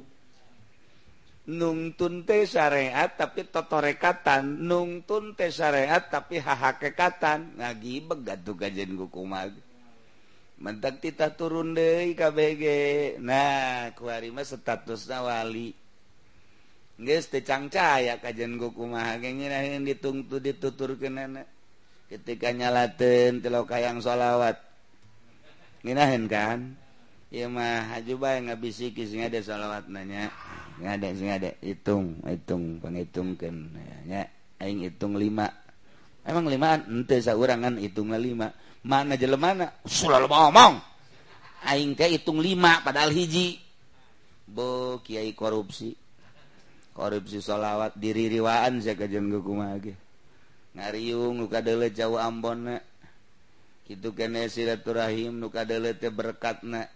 [1.51, 4.63] Nungtun teh syariat tapi totorekatan.
[4.63, 7.59] Nungtun teh syariat tapi hahakekatan.
[7.59, 9.51] Ngagi begatuh kajian kukumah
[10.61, 12.63] mentak titah turun deh KBG
[13.17, 15.73] nah kuarima statusnya wali.
[17.01, 21.49] Guys, cangcaya kajian kumaha kayaknya yang ditungtu ditutur ke nenek
[22.13, 24.61] ketika nyalaten telo kayang solawat
[25.81, 26.77] nginahin kan?
[27.33, 30.29] Iya mah ajuba yang bisiki sing ada solawat nanya
[30.77, 33.71] ngade ada hitung hitung penghitungkan
[34.05, 34.29] ya
[34.61, 35.49] aing hitung lima.
[36.21, 36.85] Emang limaan?
[36.85, 38.53] Ente saurangan hitung lima.
[38.81, 39.73] mana jele mana?
[39.85, 40.81] Selalu ngomong.
[41.65, 43.61] Aing teh hitung lima padahal hiji.
[44.49, 45.93] Bo kiai korupsi.
[46.91, 49.95] Korupsi sholawat diri riwaan saya kajian gukuma lagi
[50.75, 52.77] ngariung nuka dele jauh ambon na.
[53.91, 56.87] Itu kene silaturahim nuka dele teh berkat na.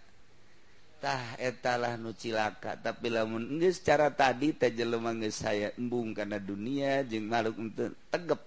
[1.04, 2.80] Tah etalah nu cilaka.
[2.80, 7.91] Tapi lamun enggak secara tadi teh jelema geus saya embung karena dunia jeng makhluk untuk
[8.08, 8.41] tegep.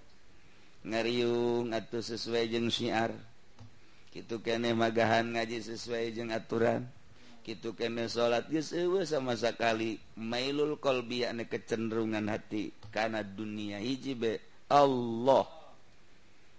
[0.81, 3.13] Ngariung atau sesuai jeng syiar.
[4.09, 6.89] gitu kene magahan ngaji sesuai jeung aturan.
[7.45, 9.97] Gitu kene salat geus eueuh sama sekali.
[10.17, 12.73] Mailul qalbi yakni kecenderungan hati.
[12.89, 15.45] Karena dunia hiji be Allah.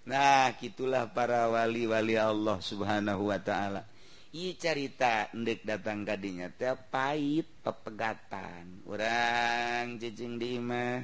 [0.07, 3.87] Nah gitulah para wali-wali Allah subhanahu wa ta'ala.
[4.31, 8.87] Iya carita ndek datang kadinya teh pahit pepegatan.
[8.87, 11.03] Orang cicing di imah.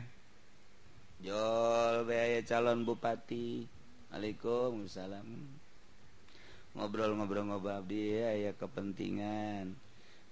[1.22, 3.66] Jol be calon bupati.
[4.14, 5.55] Waalaikumsalam
[6.76, 9.72] ngobrol-ngobrol-ngoba Abdi aya kepentingan.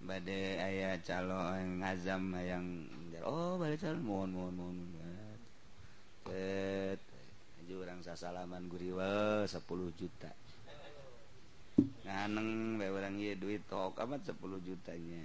[0.05, 2.85] Badai ayah calon ngazam yang
[3.25, 4.05] oh bade calon.
[4.05, 4.79] Mohon mohon mohon
[6.25, 7.01] ket
[7.65, 9.65] aja orang sasalaman guriwa 10
[9.97, 10.29] juta.
[12.05, 15.25] Nganeng bae orang ieu duit tok amat 10 jutanya.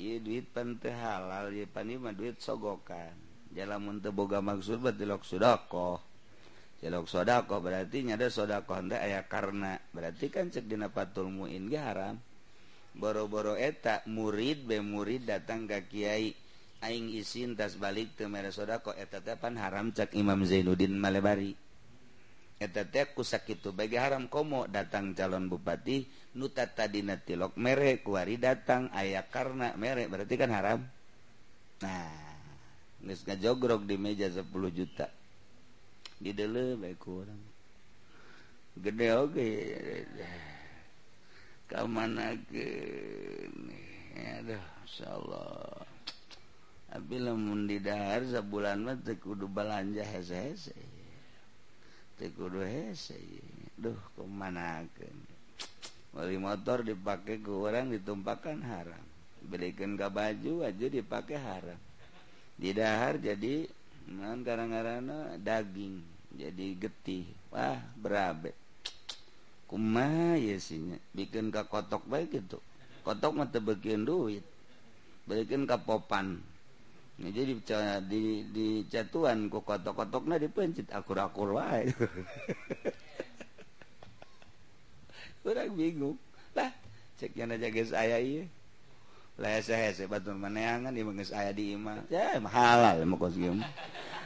[0.00, 3.12] Ieu duit pante halal ieu pan mah duit sogokan.
[3.52, 6.07] Jalamun teu boga maksud batilok sudako
[6.78, 11.78] celok sodako berarti nyada sodako anda ayah karena berarti kan cek dina patul muin ge
[11.78, 12.16] haram.
[12.98, 16.34] Boro-boro eta murid be murid datang ke kiai.
[16.78, 21.54] Aing isin tas balik ke mere sodako eta tepan haram cek imam zainuddin malebari.
[22.58, 26.06] Eta teh kusakitu bagi haram komo datang calon bupati
[26.38, 30.80] nuta tadi tilok mere kuari datang ayah karena mere berarti kan haram.
[31.82, 32.28] Nah
[32.98, 35.17] nggak jogrok di meja 10 juta.
[36.18, 37.42] didele baik kurang
[38.78, 39.48] gede oke
[41.70, 42.66] ka mana ke
[44.18, 45.86] aduh insyaallah
[46.94, 50.74] abi lamun di dahar sebulan mah teu kudu belanja hese-hese
[52.18, 53.18] teu kudu hese
[53.78, 55.18] duh kumanakeun
[56.10, 59.04] beli motor dipakai ke orang ditumpakan haram
[59.46, 61.78] belikan ke baju aja dipakai haram
[62.58, 63.70] di dahar jadi
[64.08, 66.00] Nah, gara-garana daging
[66.32, 67.28] jadi getih.
[67.52, 68.56] Wah berabe.
[69.68, 72.56] Kuma yesinya bikin ke kotok baik gitu.
[73.04, 74.40] Kotok mah tebekin duit
[75.28, 76.40] bikin ke popan.
[77.18, 77.52] Nah, jadi
[78.08, 81.92] di, di catuan ku kotok-kotoknya dipencet akur-akur wae.
[85.44, 86.16] Kurang bingung.
[86.56, 86.72] Lah
[87.20, 88.44] cek yang aja guys ayah iya.
[89.38, 90.90] maneangan
[91.30, 92.02] aya diman
[92.50, 93.06] halal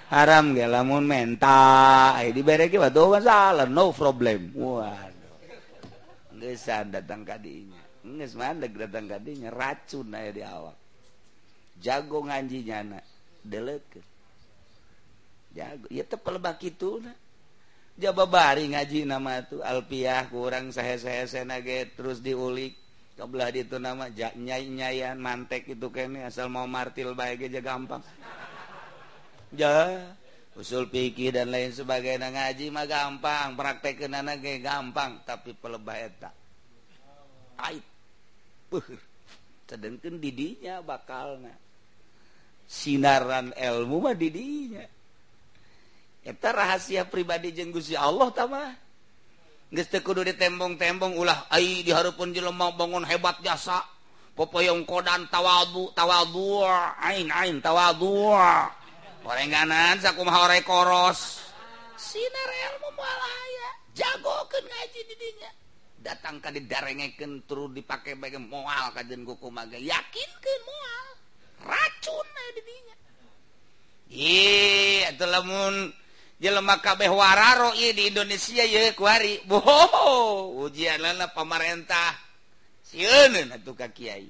[0.08, 2.72] haram ge lamun menta dibere
[3.20, 4.56] salah no problem.
[4.56, 5.36] Waduh.
[6.36, 10.76] Geus datang kadinya geus mandeg datang kadinya racun aya di awak.
[11.78, 13.00] Jago ngaji nyana
[15.52, 17.12] jago ieu teh pelebak kituna
[18.00, 22.81] jaba bari ngaji nama tuh alpiah kurang sahe-sahe sana ge terus diulik.
[23.22, 28.02] Kebelah itu nama nyai-nyayan mantek itu kayaknya asal mau martil baik aja gampang.
[29.54, 30.02] Ja
[30.58, 36.34] usul pikir dan lain sebagai ngaji mah gampang praktek anak kayak gampang tapi pelebah eta.
[37.62, 37.86] Ait
[39.70, 41.54] sedangkan didinya bakal nah
[42.66, 44.82] sinaran ilmu mah didinya.
[46.26, 48.91] Eta rahasia pribadi jeung Gusti Allah tama geus teu
[49.72, 53.80] kudu ditembong-tembong ulah ai diharapun jelema bangun hebat jasa.
[54.32, 56.64] Popoyong kodan tawadu tawadu
[57.04, 58.32] ain ain tawadu
[59.24, 61.40] gorenganan sakumaha ore koros.
[62.00, 65.50] Sinar ilmu moal aya jagokeun ngaji di dinya.
[66.00, 69.76] Datang ka didarengekeun terus dipake bage moal kajeun kuku mage.
[69.80, 71.06] Yakinkeun moal
[71.68, 72.96] racun di dinya.
[74.12, 75.92] Ih atuh lamun
[76.42, 82.18] jelema kabeh wararo ieu di Indonesia ye kuari boho ujian lana pamarentah.
[82.82, 84.26] Sieun atuh ka kiai.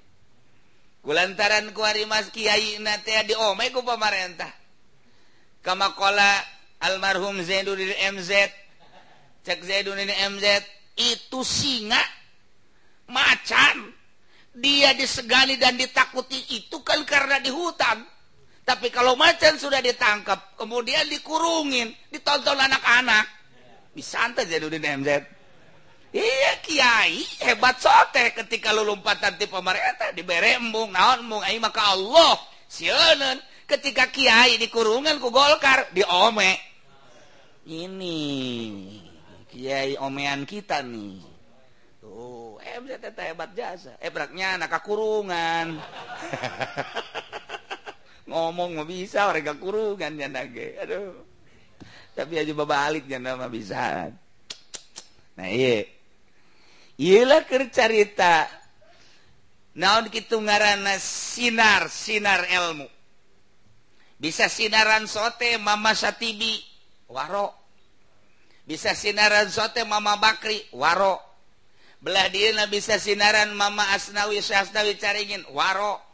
[1.00, 4.52] Kulantaran kuari mas kiai na teh diome ku pamarentah.
[5.64, 5.96] Kama
[6.84, 8.30] almarhum Zainuddin MZ
[9.48, 10.44] cek Zainuddin MZ
[11.00, 11.98] itu singa
[13.08, 13.88] macan.
[14.52, 18.04] Dia disegani dan ditakuti itu kan karena di hutan.
[18.62, 23.26] Tapi kalau macan sudah ditangkap kemudian dikurungin ditonton anak-anak
[23.92, 25.08] bisa jadi di MZ
[26.14, 31.92] iya kiai hebat sote ketika lu lompatan di pemerintah diberi embung naon embung ai maka
[31.92, 32.38] Allah
[32.70, 36.72] sionen ketika kiai dikurungan ku golkar di ome
[37.66, 38.18] ini
[39.46, 41.30] kiai omean kita nih.
[43.12, 43.94] Hebat jasa.
[44.02, 45.78] Ebraknya anak kurungan
[48.26, 50.78] ngomong mau bisa mereka kurungan ya nage.
[50.82, 51.14] Aduh.
[52.12, 54.12] Tapi aja balik ya nama bisa.
[55.38, 55.88] Nah iya.
[57.00, 58.46] Iyalah kercarita
[59.80, 62.86] naon kitu ngarana sinar sinar ilmu.
[64.20, 66.62] Bisa sinaran sote mama satibi
[67.10, 67.50] waro.
[68.62, 71.18] Bisa sinaran sote mama bakri waro.
[71.98, 76.11] Belah dia bisa sinaran mama asnawi syasnawi caringin waro.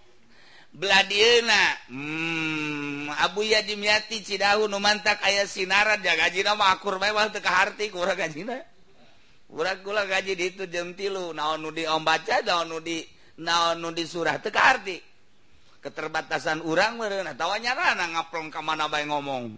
[0.73, 7.89] beladirna hmm, Abu Yadimyati Cidahu numantak ayah sinaran jaga gaji nama akur mewah teka harti
[7.89, 8.61] kurang gaji na
[9.49, 13.01] kurang kula gaji di itu jam tilu naon nudi om baca naon nudi
[13.41, 14.97] naon nudi surah teka harti
[15.81, 19.55] keterbatasan urang meureun atawa nyarana ngaplong ka mana bae ngomong.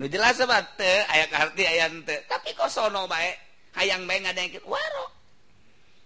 [0.00, 3.34] Nu jelas sabat teu aya harti aya teu tapi kosono bae
[3.76, 5.06] hayang bae ngadengkeun waro.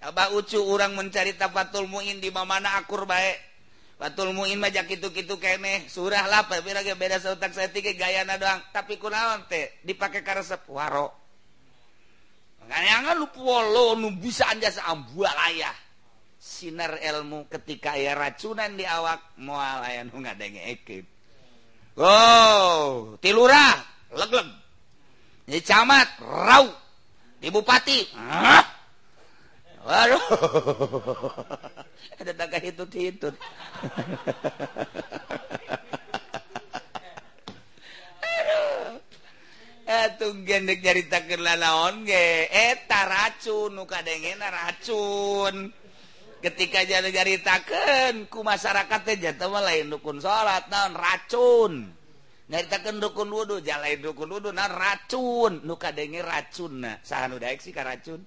[0.05, 3.53] Abah ucu orang mencari tafatul muin di mana akur baik
[3.95, 8.61] batul muin aja itu-gitu kene surah lapar beda sautak saya tiga gayana doang.
[8.74, 11.11] Tapi kunaon teh dipakai karesep waro
[12.64, 15.76] makanya lu polo nu bisa anja seambua ayah
[16.40, 21.05] sinar ilmu ketika ya racunan di awak moal aya nu ngadenge ekip
[22.01, 24.49] wow tilurah leg-leg.
[25.45, 26.72] Di camat rau.
[27.36, 28.64] Di bupati Hah?
[29.85, 30.24] Waduh
[32.24, 33.37] ada hitut hitut.
[40.45, 45.72] Gendek nyaritakeun lanaon ge eta racun nu kadengena racun.
[46.41, 51.93] Ketika jadi nyaritakeun ku masyarakat teh jatuh mah lain dukun salat naon racun.
[52.49, 57.01] Nyaritakeun dukun wudu jalain dukun wudu naon racun nu kadenge racunna.
[57.05, 58.24] Saha nu daek sih ka racun?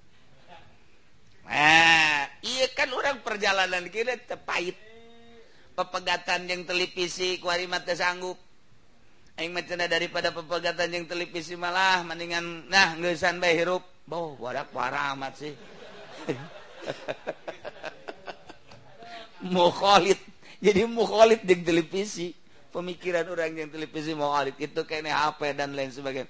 [1.48, 4.76] Nah, iya kan orang perjalanan kita tepahit
[5.80, 8.36] pepegatan yang televisi kuarimat sanggup
[9.38, 13.86] Aing macana daripada pepegatan yang televisi malah mendingan nah ngesan bae hirup.
[14.10, 15.54] Boh, warak parah amat sih.
[19.54, 20.18] mukhalid.
[20.58, 22.34] Jadi mukhalid yang televisi.
[22.74, 26.26] Pemikiran orang yang televisi mukhalid itu kayaknya HP dan lain sebagainya.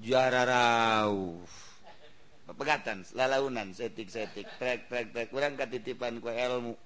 [0.00, 1.65] Jararauf.
[2.54, 5.28] pegatan lalaunan setik-setik trek trek trek.
[5.34, 6.78] Kurang katitipan ku ilmu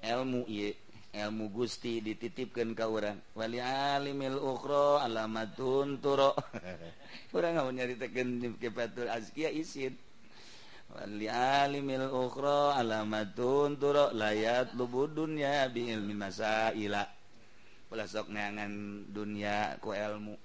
[0.00, 0.72] ilmu ieu
[1.12, 6.32] ilmu Gusti dititipkan ke orang wali alimil ukhra alamatun turo.
[7.32, 9.92] Kurang mau nyaritakeun kifatul azkiya isin.
[10.88, 14.08] Wali alimil ukhra alamatun turo.
[14.16, 17.04] Layat lubud dunya bi ilmi masaila.
[17.88, 20.36] Ulah sok neangan dunia ku ilmu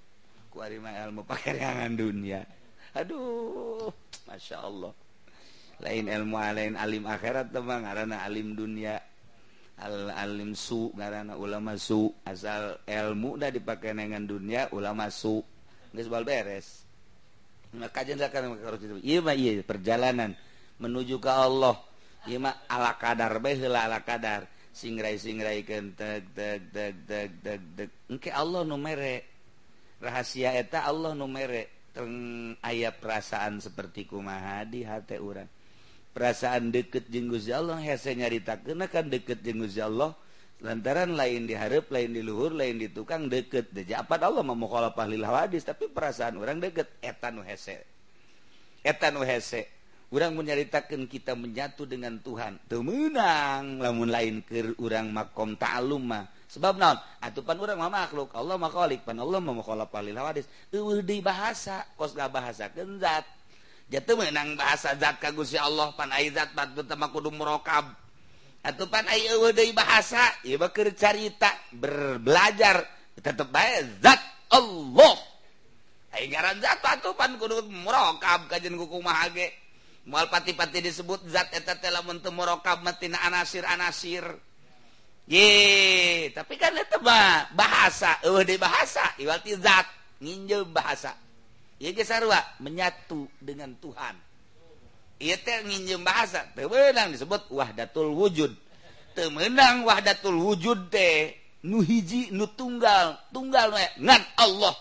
[0.48, 2.40] ku arima ilmu pakai neangan dunia
[2.94, 3.92] aduh
[4.24, 4.92] Masya Allah.
[5.82, 8.96] Lain ilmu lain Alim akhirat teman karena Alim dunia
[9.78, 12.08] al-alim su karena ulama su.
[12.24, 15.42] Asal ilmu udah dipakai dengan dunia ulama su.
[15.94, 16.82] Bal beres.
[19.66, 20.30] Perjalanan
[20.80, 21.76] menuju ke Allah.
[22.24, 29.22] Ala kadar ala kadar singrai singrai teg teg teg teg teg teg engke Allah numere
[30.02, 35.46] rahasia eta Allah numere teng ayah perasaan seperti kumaha di hati orang
[36.14, 40.14] perasaan deket Gusti Allah hese nyarita kenakan deket Gusti Allah.
[40.62, 43.74] Lantaran lain diharap lain di luhur lain di tukang deket.
[43.74, 46.88] Deja apa Allah mau mukhalafah lil hadis tapi perasaan orang deket.
[47.04, 47.84] Etan hese.
[48.80, 49.68] Etan hese.
[50.14, 52.62] Orang menyaritakan kita menyatu dengan Tuhan.
[52.70, 56.30] Temenang lamun lain ke orang makom ta'allummah.
[56.54, 58.30] sebab naon atupan urang mah makhluk.
[58.30, 63.26] Allah mah khaliq pan Allah mah mukhalaf lil hawadis eueuh di bahasa kos bahasa zat.
[63.90, 67.90] Jatuh menang bahasa zat ka Gusti Allah pan ai zat pan tama kudu murakab
[68.62, 71.50] atupan ai eueuh deui bahasa ieu mah keur carita
[72.22, 72.86] belajar
[73.18, 74.22] tetep bae zat
[74.54, 75.18] Allah.
[76.14, 79.50] Ai ngaran zat atupan kudu murakab kajen kuku kumaha ge
[80.06, 84.53] moal pati-pati disebut zat eta teh lamun teu murakab mah tina anasir-anasir.
[85.24, 89.88] ye tapi kan tebak bahasa eueuh uh, di bahasa iwati zat
[90.20, 91.16] nginjem bahasa.
[91.82, 94.16] Ya ge sarua menyatu dengan Tuhan.
[95.20, 98.52] Ieu teh nginjem bahasa teu meunang disebut wahdatul wujud.
[99.14, 104.74] Teu meunang wahdatul wujud teh nu hiji nu tunggal tunggal we ngan Allah.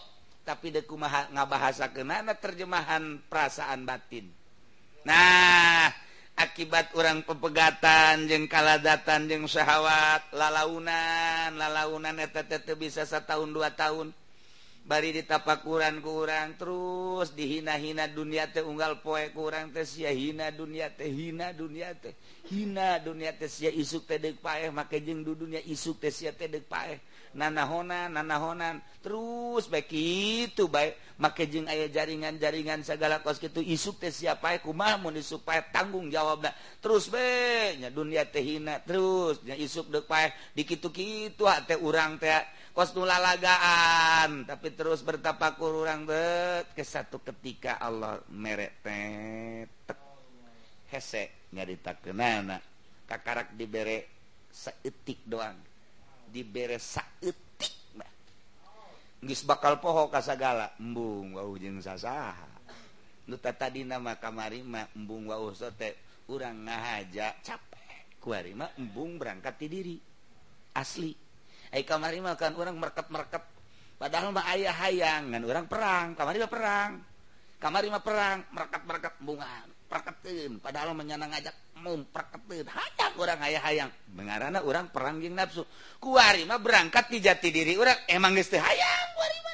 [0.44, 4.28] Tapi deku kumaha ngabahasakeunana terjemahan perasaan batin.
[5.08, 5.88] Nah
[6.34, 14.12] akibat orang pepegatan jeng kaladatan jeng syahwat lalaunan lalaunan eteta bisa setahun dua tahun.
[14.84, 20.92] Bari ditapak Quran kurang terus dihina-hina dunia teh unggal poe kurang teh sia hina dunia
[20.92, 22.12] teh hina dunia teh
[22.52, 26.36] hina dunia teh sia isuk teh deuk paeh make jeung du dunia isuk teh sia
[26.36, 27.00] teh deuk paeh.
[27.34, 30.98] nanahonan nanahonan terus baik itu baik.
[31.14, 36.42] Make jeung aya jaringan-jaringan segala kos gitu isuk teh siapa kumah mun supaya tanggung jawab
[36.42, 36.52] jawabna.
[36.82, 37.30] Terus be
[37.78, 38.82] nya dunia teh hina.
[38.82, 40.34] Terus nya isuk deuk pae.
[40.58, 42.34] Dikitu-kitu teh urang teh.
[42.74, 46.74] Kos nulalagaan tapi terus bertapakur urang bet.
[46.74, 50.00] Ke satu ketika Allah merek tetek
[50.90, 52.58] hese nyarita kenana
[53.06, 54.10] kakarak dibere
[54.50, 55.73] seetik doang.
[56.34, 57.14] diberetik
[59.46, 62.50] bakal poho kasagala embung wau jeung sasaha.
[63.24, 65.96] Nu tadi nama kamari mah embung wau sote
[66.28, 68.20] urang ngahaja capek.
[68.20, 69.96] Kuari mah embung berangkat ti diri
[70.76, 71.16] asli.
[71.72, 73.44] Ai kamari mah kan urang merket-merket
[73.96, 76.92] padahal mah aya hayang ngan urang perang kamari mah perang.
[77.64, 80.60] Kamari mah perang mereket-mereket embungan perketin.
[80.60, 82.64] Padahal menyenang ngajak memperket
[83.20, 85.68] orang aya-hayang mengarana orang perangging nafsu.
[86.00, 89.54] Kuarima berangkat di jati diri orang emang geste hayang kuarima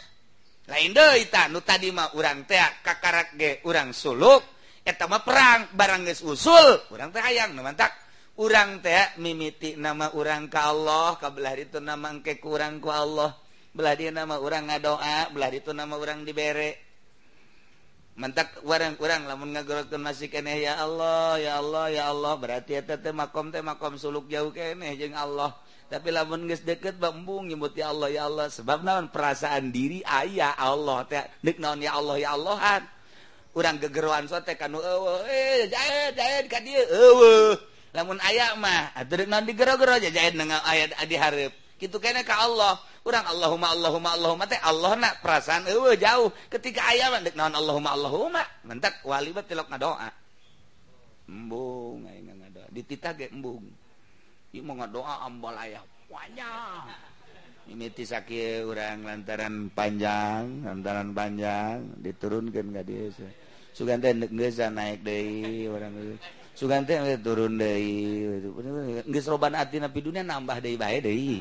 [0.70, 4.46] lain deita nu tadi mah urang teh kakarak ge urang suluk
[4.86, 7.92] eta mah perang barang geus usul urang teh hayang nu mantak.
[8.40, 13.36] Urang teh mimiti nama urang ka Allah kabelah itu nama engke kurang ku Allah.
[13.76, 16.89] Belah dia nama urang ngadoa belah itu nama urang dibere.
[18.20, 22.36] mantak orang-orang lamun ngagorokan masih keneh ya Allah ya Allah ya Allah.
[22.36, 25.56] Berarti ya tete makom teh makom suluk jauh keneh jeng Allah.
[25.88, 28.52] Tapi lamun geus deket bambung nyebut ya Allah ya Allah.
[28.52, 29.10] Sebab naon?
[29.10, 31.08] Perasaan diri ayah Allah.
[31.08, 31.80] Teh deuk naon?
[31.80, 32.84] Ya Allah ya Allahan.
[33.56, 37.58] Urang gegeroan so teh kanu eueuh eh jaet jaet ka dieu eueuh.
[37.96, 41.56] Lamun aya mah atuh deuk naon digero-gero jaet nang ayat di hareup.
[41.80, 42.76] gitu kene ka Allah.
[43.02, 44.46] Kurang Allahumma Allahumma Allahumma.
[44.46, 46.30] Teh Allah nak perasaan eueuh jauh.
[46.52, 48.44] Ketika aya deuk naon Allahumma Allahumma.
[48.68, 50.12] Mentak wali bae tilok ngadoa.
[51.32, 52.68] Embung ayeuna ngadoa.
[52.70, 53.64] Dititah ge embung.
[54.52, 56.90] Ieu mau ngadoa ambal aya panjang
[57.70, 63.14] ini sakieu urang lantaran panjang lantaran panjang diturunkeun ka dieu
[63.78, 65.94] sugan teh geus naik deui urang
[66.58, 68.42] sugan teh turun deui.
[69.08, 71.40] Geus roban atina pidunya nambah deui bae deui.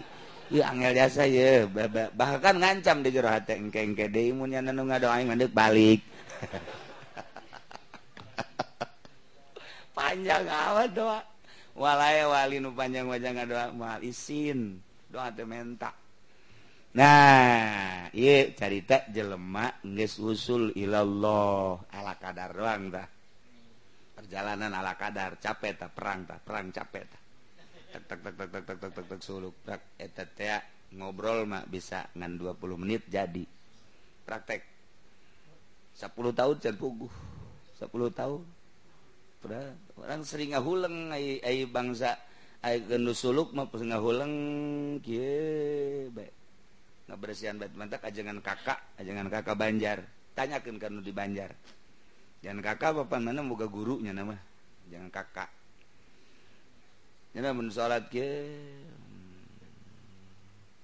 [0.57, 1.68] angel jasa ye
[2.16, 6.01] bahkan ngancam di jero engkengmunnya nanu ngadoain mandek balik.
[9.96, 11.20] Panjang awat doa.
[11.78, 14.80] Walaya wali nu panjang wajah ngadoa mal isin.
[15.12, 15.92] Doa teh menta
[16.88, 21.76] nah iya carita jelema nges usul ilallah.
[21.92, 23.05] Ala kadar doang dah
[24.16, 25.36] perjalanan ala kadar.
[25.36, 27.28] Capek tak perang tak perang capek tak
[29.20, 29.55] suluk
[29.99, 30.62] eh,
[30.93, 33.45] ngobrol mah bisa ngan 20 menit jadi.
[34.24, 34.62] Praktek.
[35.97, 37.12] 10 tahun dan puguh.
[37.80, 38.43] 10 tahun.
[39.99, 42.18] Orang sering ngahuleng ai ai bangsa
[42.59, 44.34] ai gendu suluk mah ngahuleng
[44.99, 46.34] kie baik
[47.09, 49.99] ngabersihan bat mantak ajangan kakak ajangan kakak banjar.
[50.36, 51.51] Tanyakan kan di banjar.
[52.45, 54.39] Jangan kakak bapak mana moga gurunya nama.
[54.86, 55.57] Jangan kakak.
[57.37, 59.43] namun salat ke mm,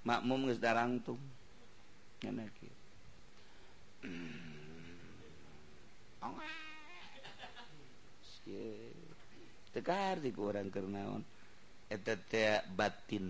[0.05, 1.21] makmum geus darangtung.
[2.25, 2.45] Ngana
[4.05, 4.45] mm.
[9.75, 11.21] tekar di kurang kernaon
[11.91, 13.27] eta teh batin.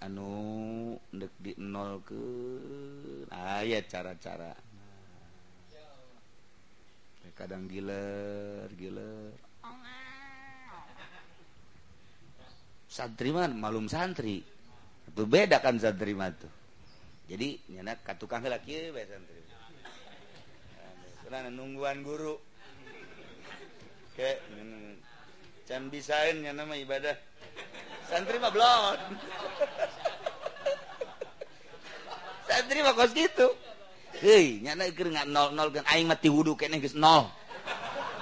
[0.00, 2.24] Anu dek di nol ke
[3.32, 4.54] ah, aya cara-cara.
[7.36, 9.49] Kadang giler giler.
[13.00, 14.44] santriman malum santri.
[15.08, 16.52] Itu beda kan santri tuh.
[17.32, 19.40] Jadi nyana katukang heula kieu bae santri
[21.30, 22.34] karena nungguan guru.
[24.18, 24.42] Ke
[25.64, 27.14] can bisain nyana mah ibadah.
[28.10, 28.98] Santri mah belum.
[32.50, 33.54] Santri mah kos gitu.
[34.18, 37.30] Hei nyana keur nggak nol nol kan aing mati wudu kene geus nol.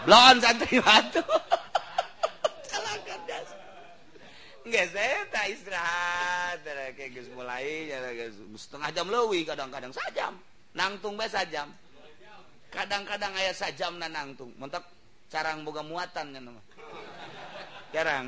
[0.05, 1.47] Belum santri mah tuh.
[4.73, 6.61] Istirahat.
[7.35, 7.93] Mulai
[8.57, 10.33] setengah jam lebih kadang-kadang sajam
[10.77, 11.73] nangtung bahasa jam
[12.69, 14.53] kadang-kadang ayat sajam na nangtung.
[14.61, 14.85] Mentok
[15.33, 16.45] carang boga muatan kan
[17.93, 18.27] jarang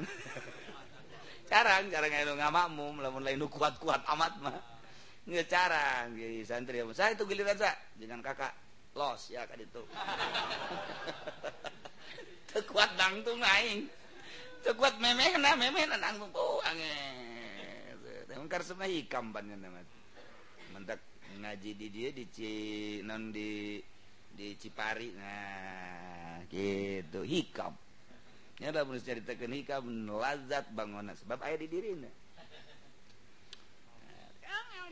[1.50, 1.84] carang.
[1.90, 4.56] Jarang itu nggak makmum lamun lain kuat-kuat amat mah.
[5.28, 8.54] Nggak carang jadi santri saya itu giliran saya dengan kakak
[8.98, 9.82] los ya kan itu
[12.70, 13.86] kuat nangtung aing
[14.76, 17.96] kuat memeh na memeh na nanggung oh angin
[18.36, 19.82] mengkar semua hikam banyak nama
[20.72, 21.00] mentak
[21.40, 22.52] ngaji di dia di ci
[23.04, 23.80] non di
[24.34, 27.22] di Cipari nah gitu.
[27.22, 27.72] Hikam.
[28.60, 31.16] Ya lah harus ceritakan hikam lazat bangunan.
[31.16, 32.12] Sebab ayah di dirinya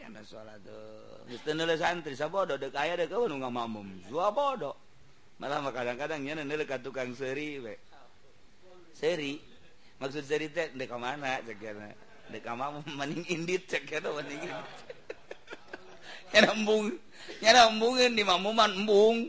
[0.09, 1.21] Nah, sholat tuh.
[1.29, 4.73] Mesti nulis santri, sabodo dek ayah dek kau nunggu mamum, dua bodoh.
[5.37, 7.77] Malah kadang-kadang ya nulis tukang seri, be.
[8.97, 9.37] Seri,
[9.99, 11.91] maksud cerita dek mana cekana
[12.31, 14.43] dek kamu maning indit cekana maning
[16.33, 16.93] nyana embung
[17.41, 19.29] nyana embungin di mamuman embung.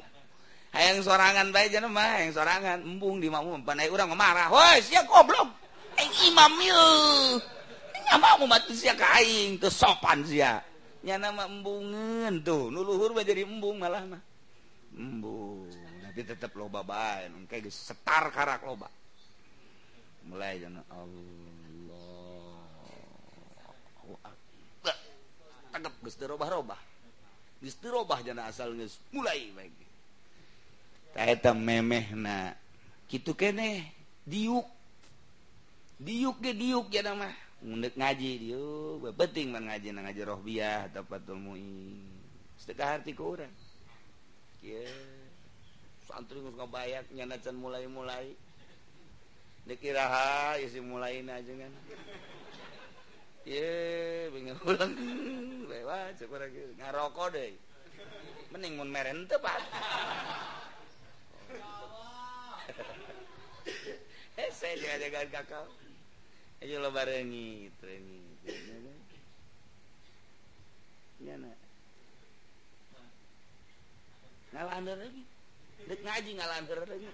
[0.70, 2.78] Hayang sorangan bae jana mah hayang sorangan.
[2.86, 4.54] Embung di mamuman panai urang marah.
[4.54, 5.50] Woi sia goblok.
[5.98, 7.42] Aing imam yeuh.
[8.10, 10.62] Nyama mu mati sia ka aing teu sopan sia.
[11.02, 12.70] Nyana mah embungeun tuh.
[12.70, 14.22] Nu luhur mah jadi embung malah mah.
[14.94, 15.70] Embung
[16.06, 17.26] tapi tetep loba bae.
[17.34, 18.90] Nu geus setar karak loba.
[20.30, 22.62] mulai jana Allah
[25.74, 26.82] tegap geus teu robah-robah
[27.60, 29.90] geus teu robah jana asal geus mulai bae
[31.14, 32.54] ta eta memehna.
[33.10, 33.86] Kitu keneh
[34.26, 34.66] diuk.
[36.00, 37.36] Diuk ge diuk jana mah.
[37.66, 39.10] Mundek ngaji diuk.
[39.18, 42.06] Penting mah ngaji na ngaji rohbiah tapatul muin.
[42.62, 43.52] Sedekah harti ku urang.
[44.62, 44.86] Kieu
[46.06, 48.34] santri geus ngabayak nyana can mulai-mulai.
[49.68, 51.74] dikiraha isi mulai ajengan
[53.50, 54.94] ye bingung ulang.
[55.66, 57.54] Lewat sekarang ngaroko deh.
[58.54, 59.62] Mending mun meren tepat
[64.42, 65.68] eh saya juga jaga kakak.
[66.64, 68.20] Ayo lo barengi trengi
[71.20, 71.52] nyana
[74.50, 75.24] ngalah lagi.
[75.86, 77.10] Dek ngaji ngalah lagi.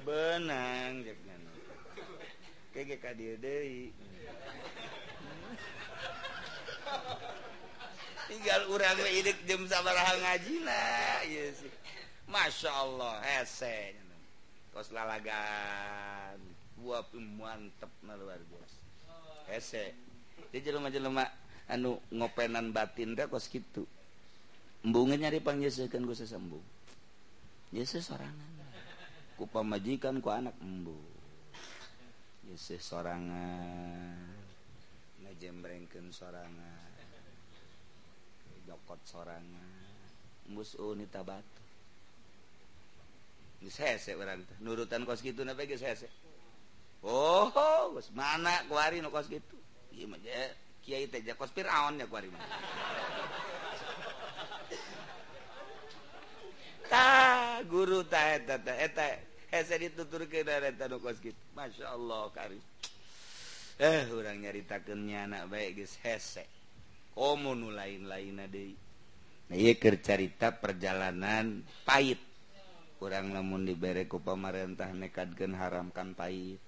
[0.00, 1.04] benang
[8.24, 10.80] tinggal urang hidup jam sabar ngajina
[11.28, 11.60] yes.
[12.24, 13.92] Masya Allah hese
[14.72, 16.40] kos lalagan
[16.80, 18.78] buah mantep na luar biasa.
[19.52, 19.94] Hese.
[20.50, 21.24] Dia jelema jelema
[21.70, 23.86] anu ngopenan batin dah kos gitu
[24.84, 26.64] embungnya nyari pang Yesus kan gue sesembung.
[27.72, 28.63] Yesus sorangan
[29.34, 30.94] ku pemajikan ku anak embu.
[32.46, 34.18] Yesus sorangan.
[35.24, 36.92] Ngejembrengkan sorangan.
[38.68, 39.72] Jokot sorangan.
[40.52, 41.64] Mus unita oh, batu.
[43.64, 44.56] Hese orang teh.
[44.60, 46.12] Nurutan kos gitu nape geus hese?
[47.00, 49.56] Oh geus mana kuari nu kos gitu
[49.96, 50.20] ieu mah
[50.84, 52.44] kiai teh kos Firaun ya kuari mah.
[56.92, 59.04] Ta guru ta eta eta eta
[59.78, 60.42] ditutur ke
[61.54, 62.26] Masya Allah
[63.74, 66.46] eh orang nyaritakannya anak baik hesek.
[67.18, 68.38] Nu lain-lain
[69.98, 72.18] cerita perjalanan pahit.
[72.98, 76.62] Kurang namun dibereku pemerintah nekadgen haramkan pahit.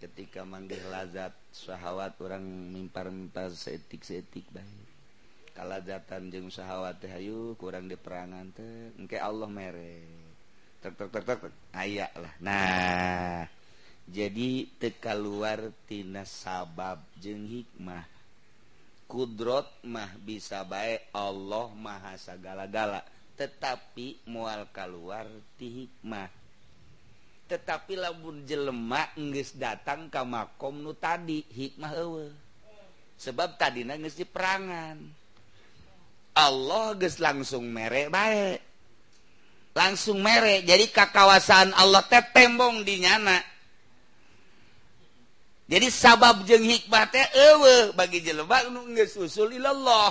[0.00, 4.88] Ketika manggil lazat syahwat orang mimpar-minta seetik-setik baik.
[5.52, 8.92] Kalajatan jeng syahwat Hayu kurang diperangan teh.
[8.96, 10.27] Engke Allah merek.
[11.74, 13.48] ayalah nah
[14.08, 18.08] jadi teka luartina sabab jeung hikmah.
[19.04, 23.04] Kudrot mah bisa baik Allah Maha segala-gala
[23.36, 25.28] tetapi mual keluar
[25.60, 26.28] ti hikmah.
[27.52, 32.28] Tetapi labun jelemak nggis datang ke makom nu tadi hikmah ewe.
[33.18, 34.94] sebab tadi nangis di perangan
[36.38, 38.67] Allah ges langsung merek baik
[39.78, 43.38] langsung merek jadi kakawasaan Allah teh tembong di nyana.
[45.70, 47.22] Jadi sabab jeng hikmah teh
[47.54, 50.10] ewe bagi jelebak nu geus usul ilallah.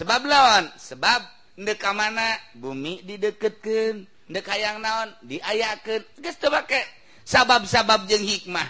[0.00, 0.72] Sebab lawan?
[0.80, 1.20] Sebab
[1.60, 2.40] ndek mana?
[2.56, 5.12] Bumi dideketkeun ndek hayang naon?
[5.28, 6.00] Diayakeun.
[6.24, 6.80] Geus teu make
[7.28, 8.64] sabab-sabab jeng hikmah.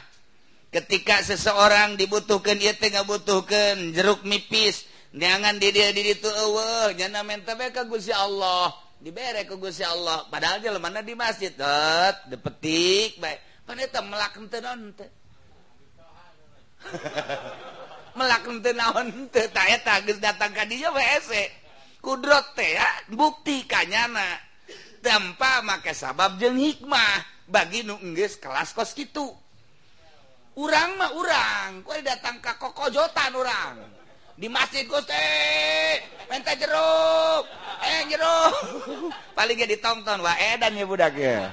[0.74, 7.22] Ketika seseorang dibutuhkan ia teh ngabutuhkeun jeruk nipis neangan di dia di ditu eueuh nyana
[7.22, 8.89] menta bae ka Gusti Allah.
[9.00, 10.28] diberre ke Gusti Allah.
[10.28, 11.50] Padahal je mana di masjid.
[12.28, 13.40] Depetik baik.
[13.66, 14.34] Melak melak
[20.18, 20.50] datang
[22.00, 22.56] kudrot
[23.12, 24.26] buktikanyana
[25.04, 27.40] tanpa maka sabab jeng hikmah.
[27.50, 29.26] Bagi nu Inggris kelas kos gitu
[30.54, 31.82] urang mah urang.
[31.82, 33.99] Kue datang ke kokojotan orang
[34.40, 35.28] di masjid Gusti.
[36.32, 37.44] Minta jeruk.
[37.84, 38.56] Eh jeruk.
[39.36, 41.52] Paling gak ditonton wah edan ya budak ya.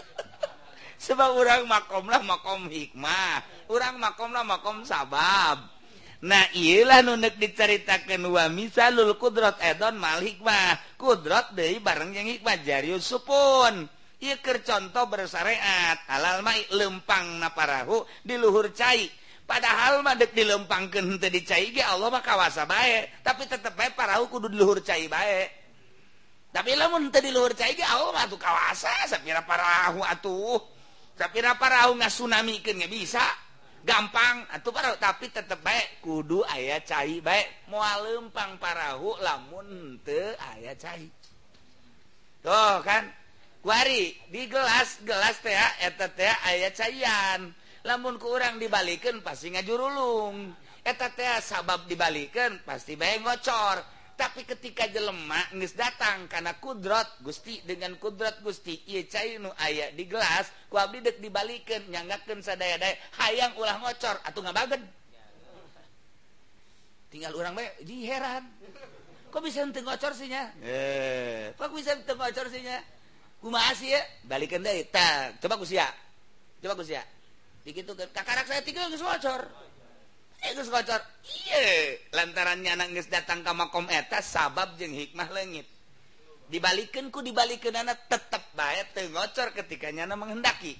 [1.04, 3.68] Sebab orang makom lah makom hikmah.
[3.68, 5.60] Orang makom lah makom sabab.
[6.22, 10.96] Nah iyalah nunek diceritakan wa misalul kudrat edon mal hikmah.
[10.96, 13.84] Kudrat dari bareng yang hikmah jarius supun.
[14.22, 19.10] Iya ker contoh bersyariat halal mai lempang naparahu di luhur cai
[19.44, 24.80] padahal madek dilempangkan dicai ge Allah mah kawasa baik tapi tetap baik para kudu diluhur
[24.80, 25.62] cair baik
[26.52, 30.60] tapi lamun tadi luhur cair Allah tuh kawasa sapira parahu atuh.
[31.16, 33.24] Sapira parahu nggak tsunami kan bisa.
[33.82, 40.38] Gampang atau para tapi tetap baik kudu ayah cair baik mau lempang parahu lamun te
[40.54, 41.10] ayah cair
[42.38, 43.10] tuh kan
[43.58, 47.50] kuari di gelas gelas teh eta teh ayah cairan
[47.82, 50.54] lamun kurang orang dibalikin pasti ngajurulung.
[50.82, 53.82] Eteta sabab dibalikin pasti bay ngocor.
[54.12, 59.90] Tapi ketika jelemak nges datang karena kudrat Gusti dengan kudrat Gusti Iye cair nu aya
[59.90, 64.82] di gelas kuabdi dek dibalikin nyanggakeun sadaya-daya hayang ulah ngocor atuh ngabagen.
[67.10, 68.44] Tinggal orang bae jadi heran
[69.32, 70.52] kok bisa teu ngocor sih nya?
[70.60, 71.56] Eh.
[71.56, 72.78] Kok bisa teu ngocor sih nya?
[73.42, 75.88] Kumaha sih ya balikeun deui tah coba kusia
[76.62, 77.02] coba kusia
[77.62, 79.46] begitu kakak saya tinggal ngocor
[80.66, 85.66] ngocor iye lantarannya anak geus datang ka makom eta sabab jeung hikmah leungit
[86.52, 90.76] dibalikkan ku dibalikkan anak tetap baik teu ngocor ketika nyana menghendaki.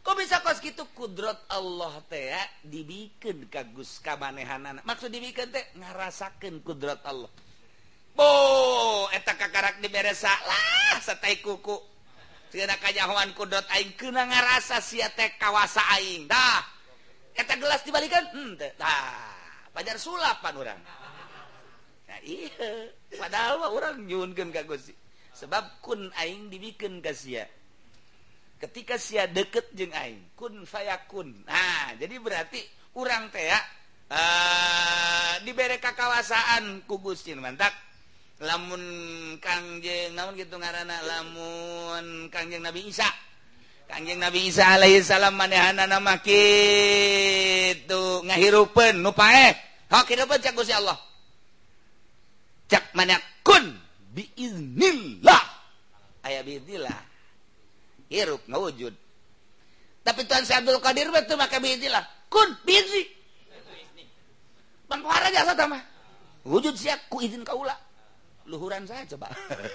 [0.00, 0.88] Kok bisa kos gitu?
[0.96, 2.32] Kudrat Allah teh
[2.64, 7.28] dibikin dibikeun ka Gus maksud dibikeun teh ngarasakeun kudrat Allah.
[8.16, 8.30] Bo
[9.12, 11.97] eta kakarak diberes salah setai kuku.
[12.52, 16.28] kanyawan kudot aing kena ngarasa si teh kawasa aing.
[16.28, 16.78] Dah.
[17.38, 18.26] Eta gelas dibalikan?
[18.34, 18.58] Hmm,
[19.70, 20.80] pajar sulap pan orang
[22.10, 22.18] nah,
[23.14, 24.90] padahal mah orang nyunkan ka Gusti.
[25.38, 27.46] Sebab kun aing dibikin ka sia.
[28.58, 32.58] Ketika sia deket jeung aing kun fayakun nah jadi berarti
[32.98, 33.46] orang teh
[34.10, 37.87] uh, dibere kakawasaan ku Gusti mantak.
[38.38, 38.82] lamun
[39.42, 43.06] Kangjeng namun gitu ngaana lamun Kangjeng Nabi Isa.
[43.88, 49.56] Kangjeng Nabi Isa Alaihissalam manehana nama gitu ngahirupen nupae
[49.90, 50.98] hak hirupen cak Gusti Allah.
[52.68, 53.74] Cak mana kun
[54.14, 55.44] biiznillah.
[56.22, 57.00] Aya biiznillah.
[58.12, 58.94] Hirup ngawujud.
[60.04, 62.04] Tapi Tuhan saya Abdul Qadir betul maka biiznillah.
[62.28, 63.08] Kun biizni.
[64.88, 65.84] Bang jasa sama
[66.48, 67.76] wujud siap ku izin kaulah
[68.48, 69.28] luhuran saya coba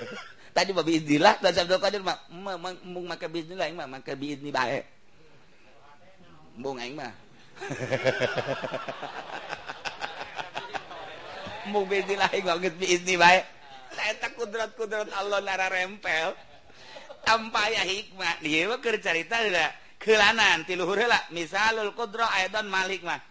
[0.58, 2.18] tadi babi Tuhan saya Abdul Qadir mah
[2.86, 4.84] mung maka biiznillah mah maka biizni bae.
[6.54, 7.10] Mung aing mah
[11.72, 13.40] mung biiznillah aing mah bae.
[13.94, 16.34] Tak kudrat-kudrat Allah nara rempel.
[17.24, 18.44] Tanpa ya hikmah.
[18.44, 19.72] Dia mah keur carita da
[20.02, 21.22] kelanan ti luhur heula.
[21.30, 23.22] Misalul qudra aidan malik mah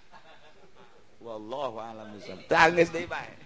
[1.22, 2.50] wallahu a'lam bishawab.
[2.50, 3.41] Tangis deui bae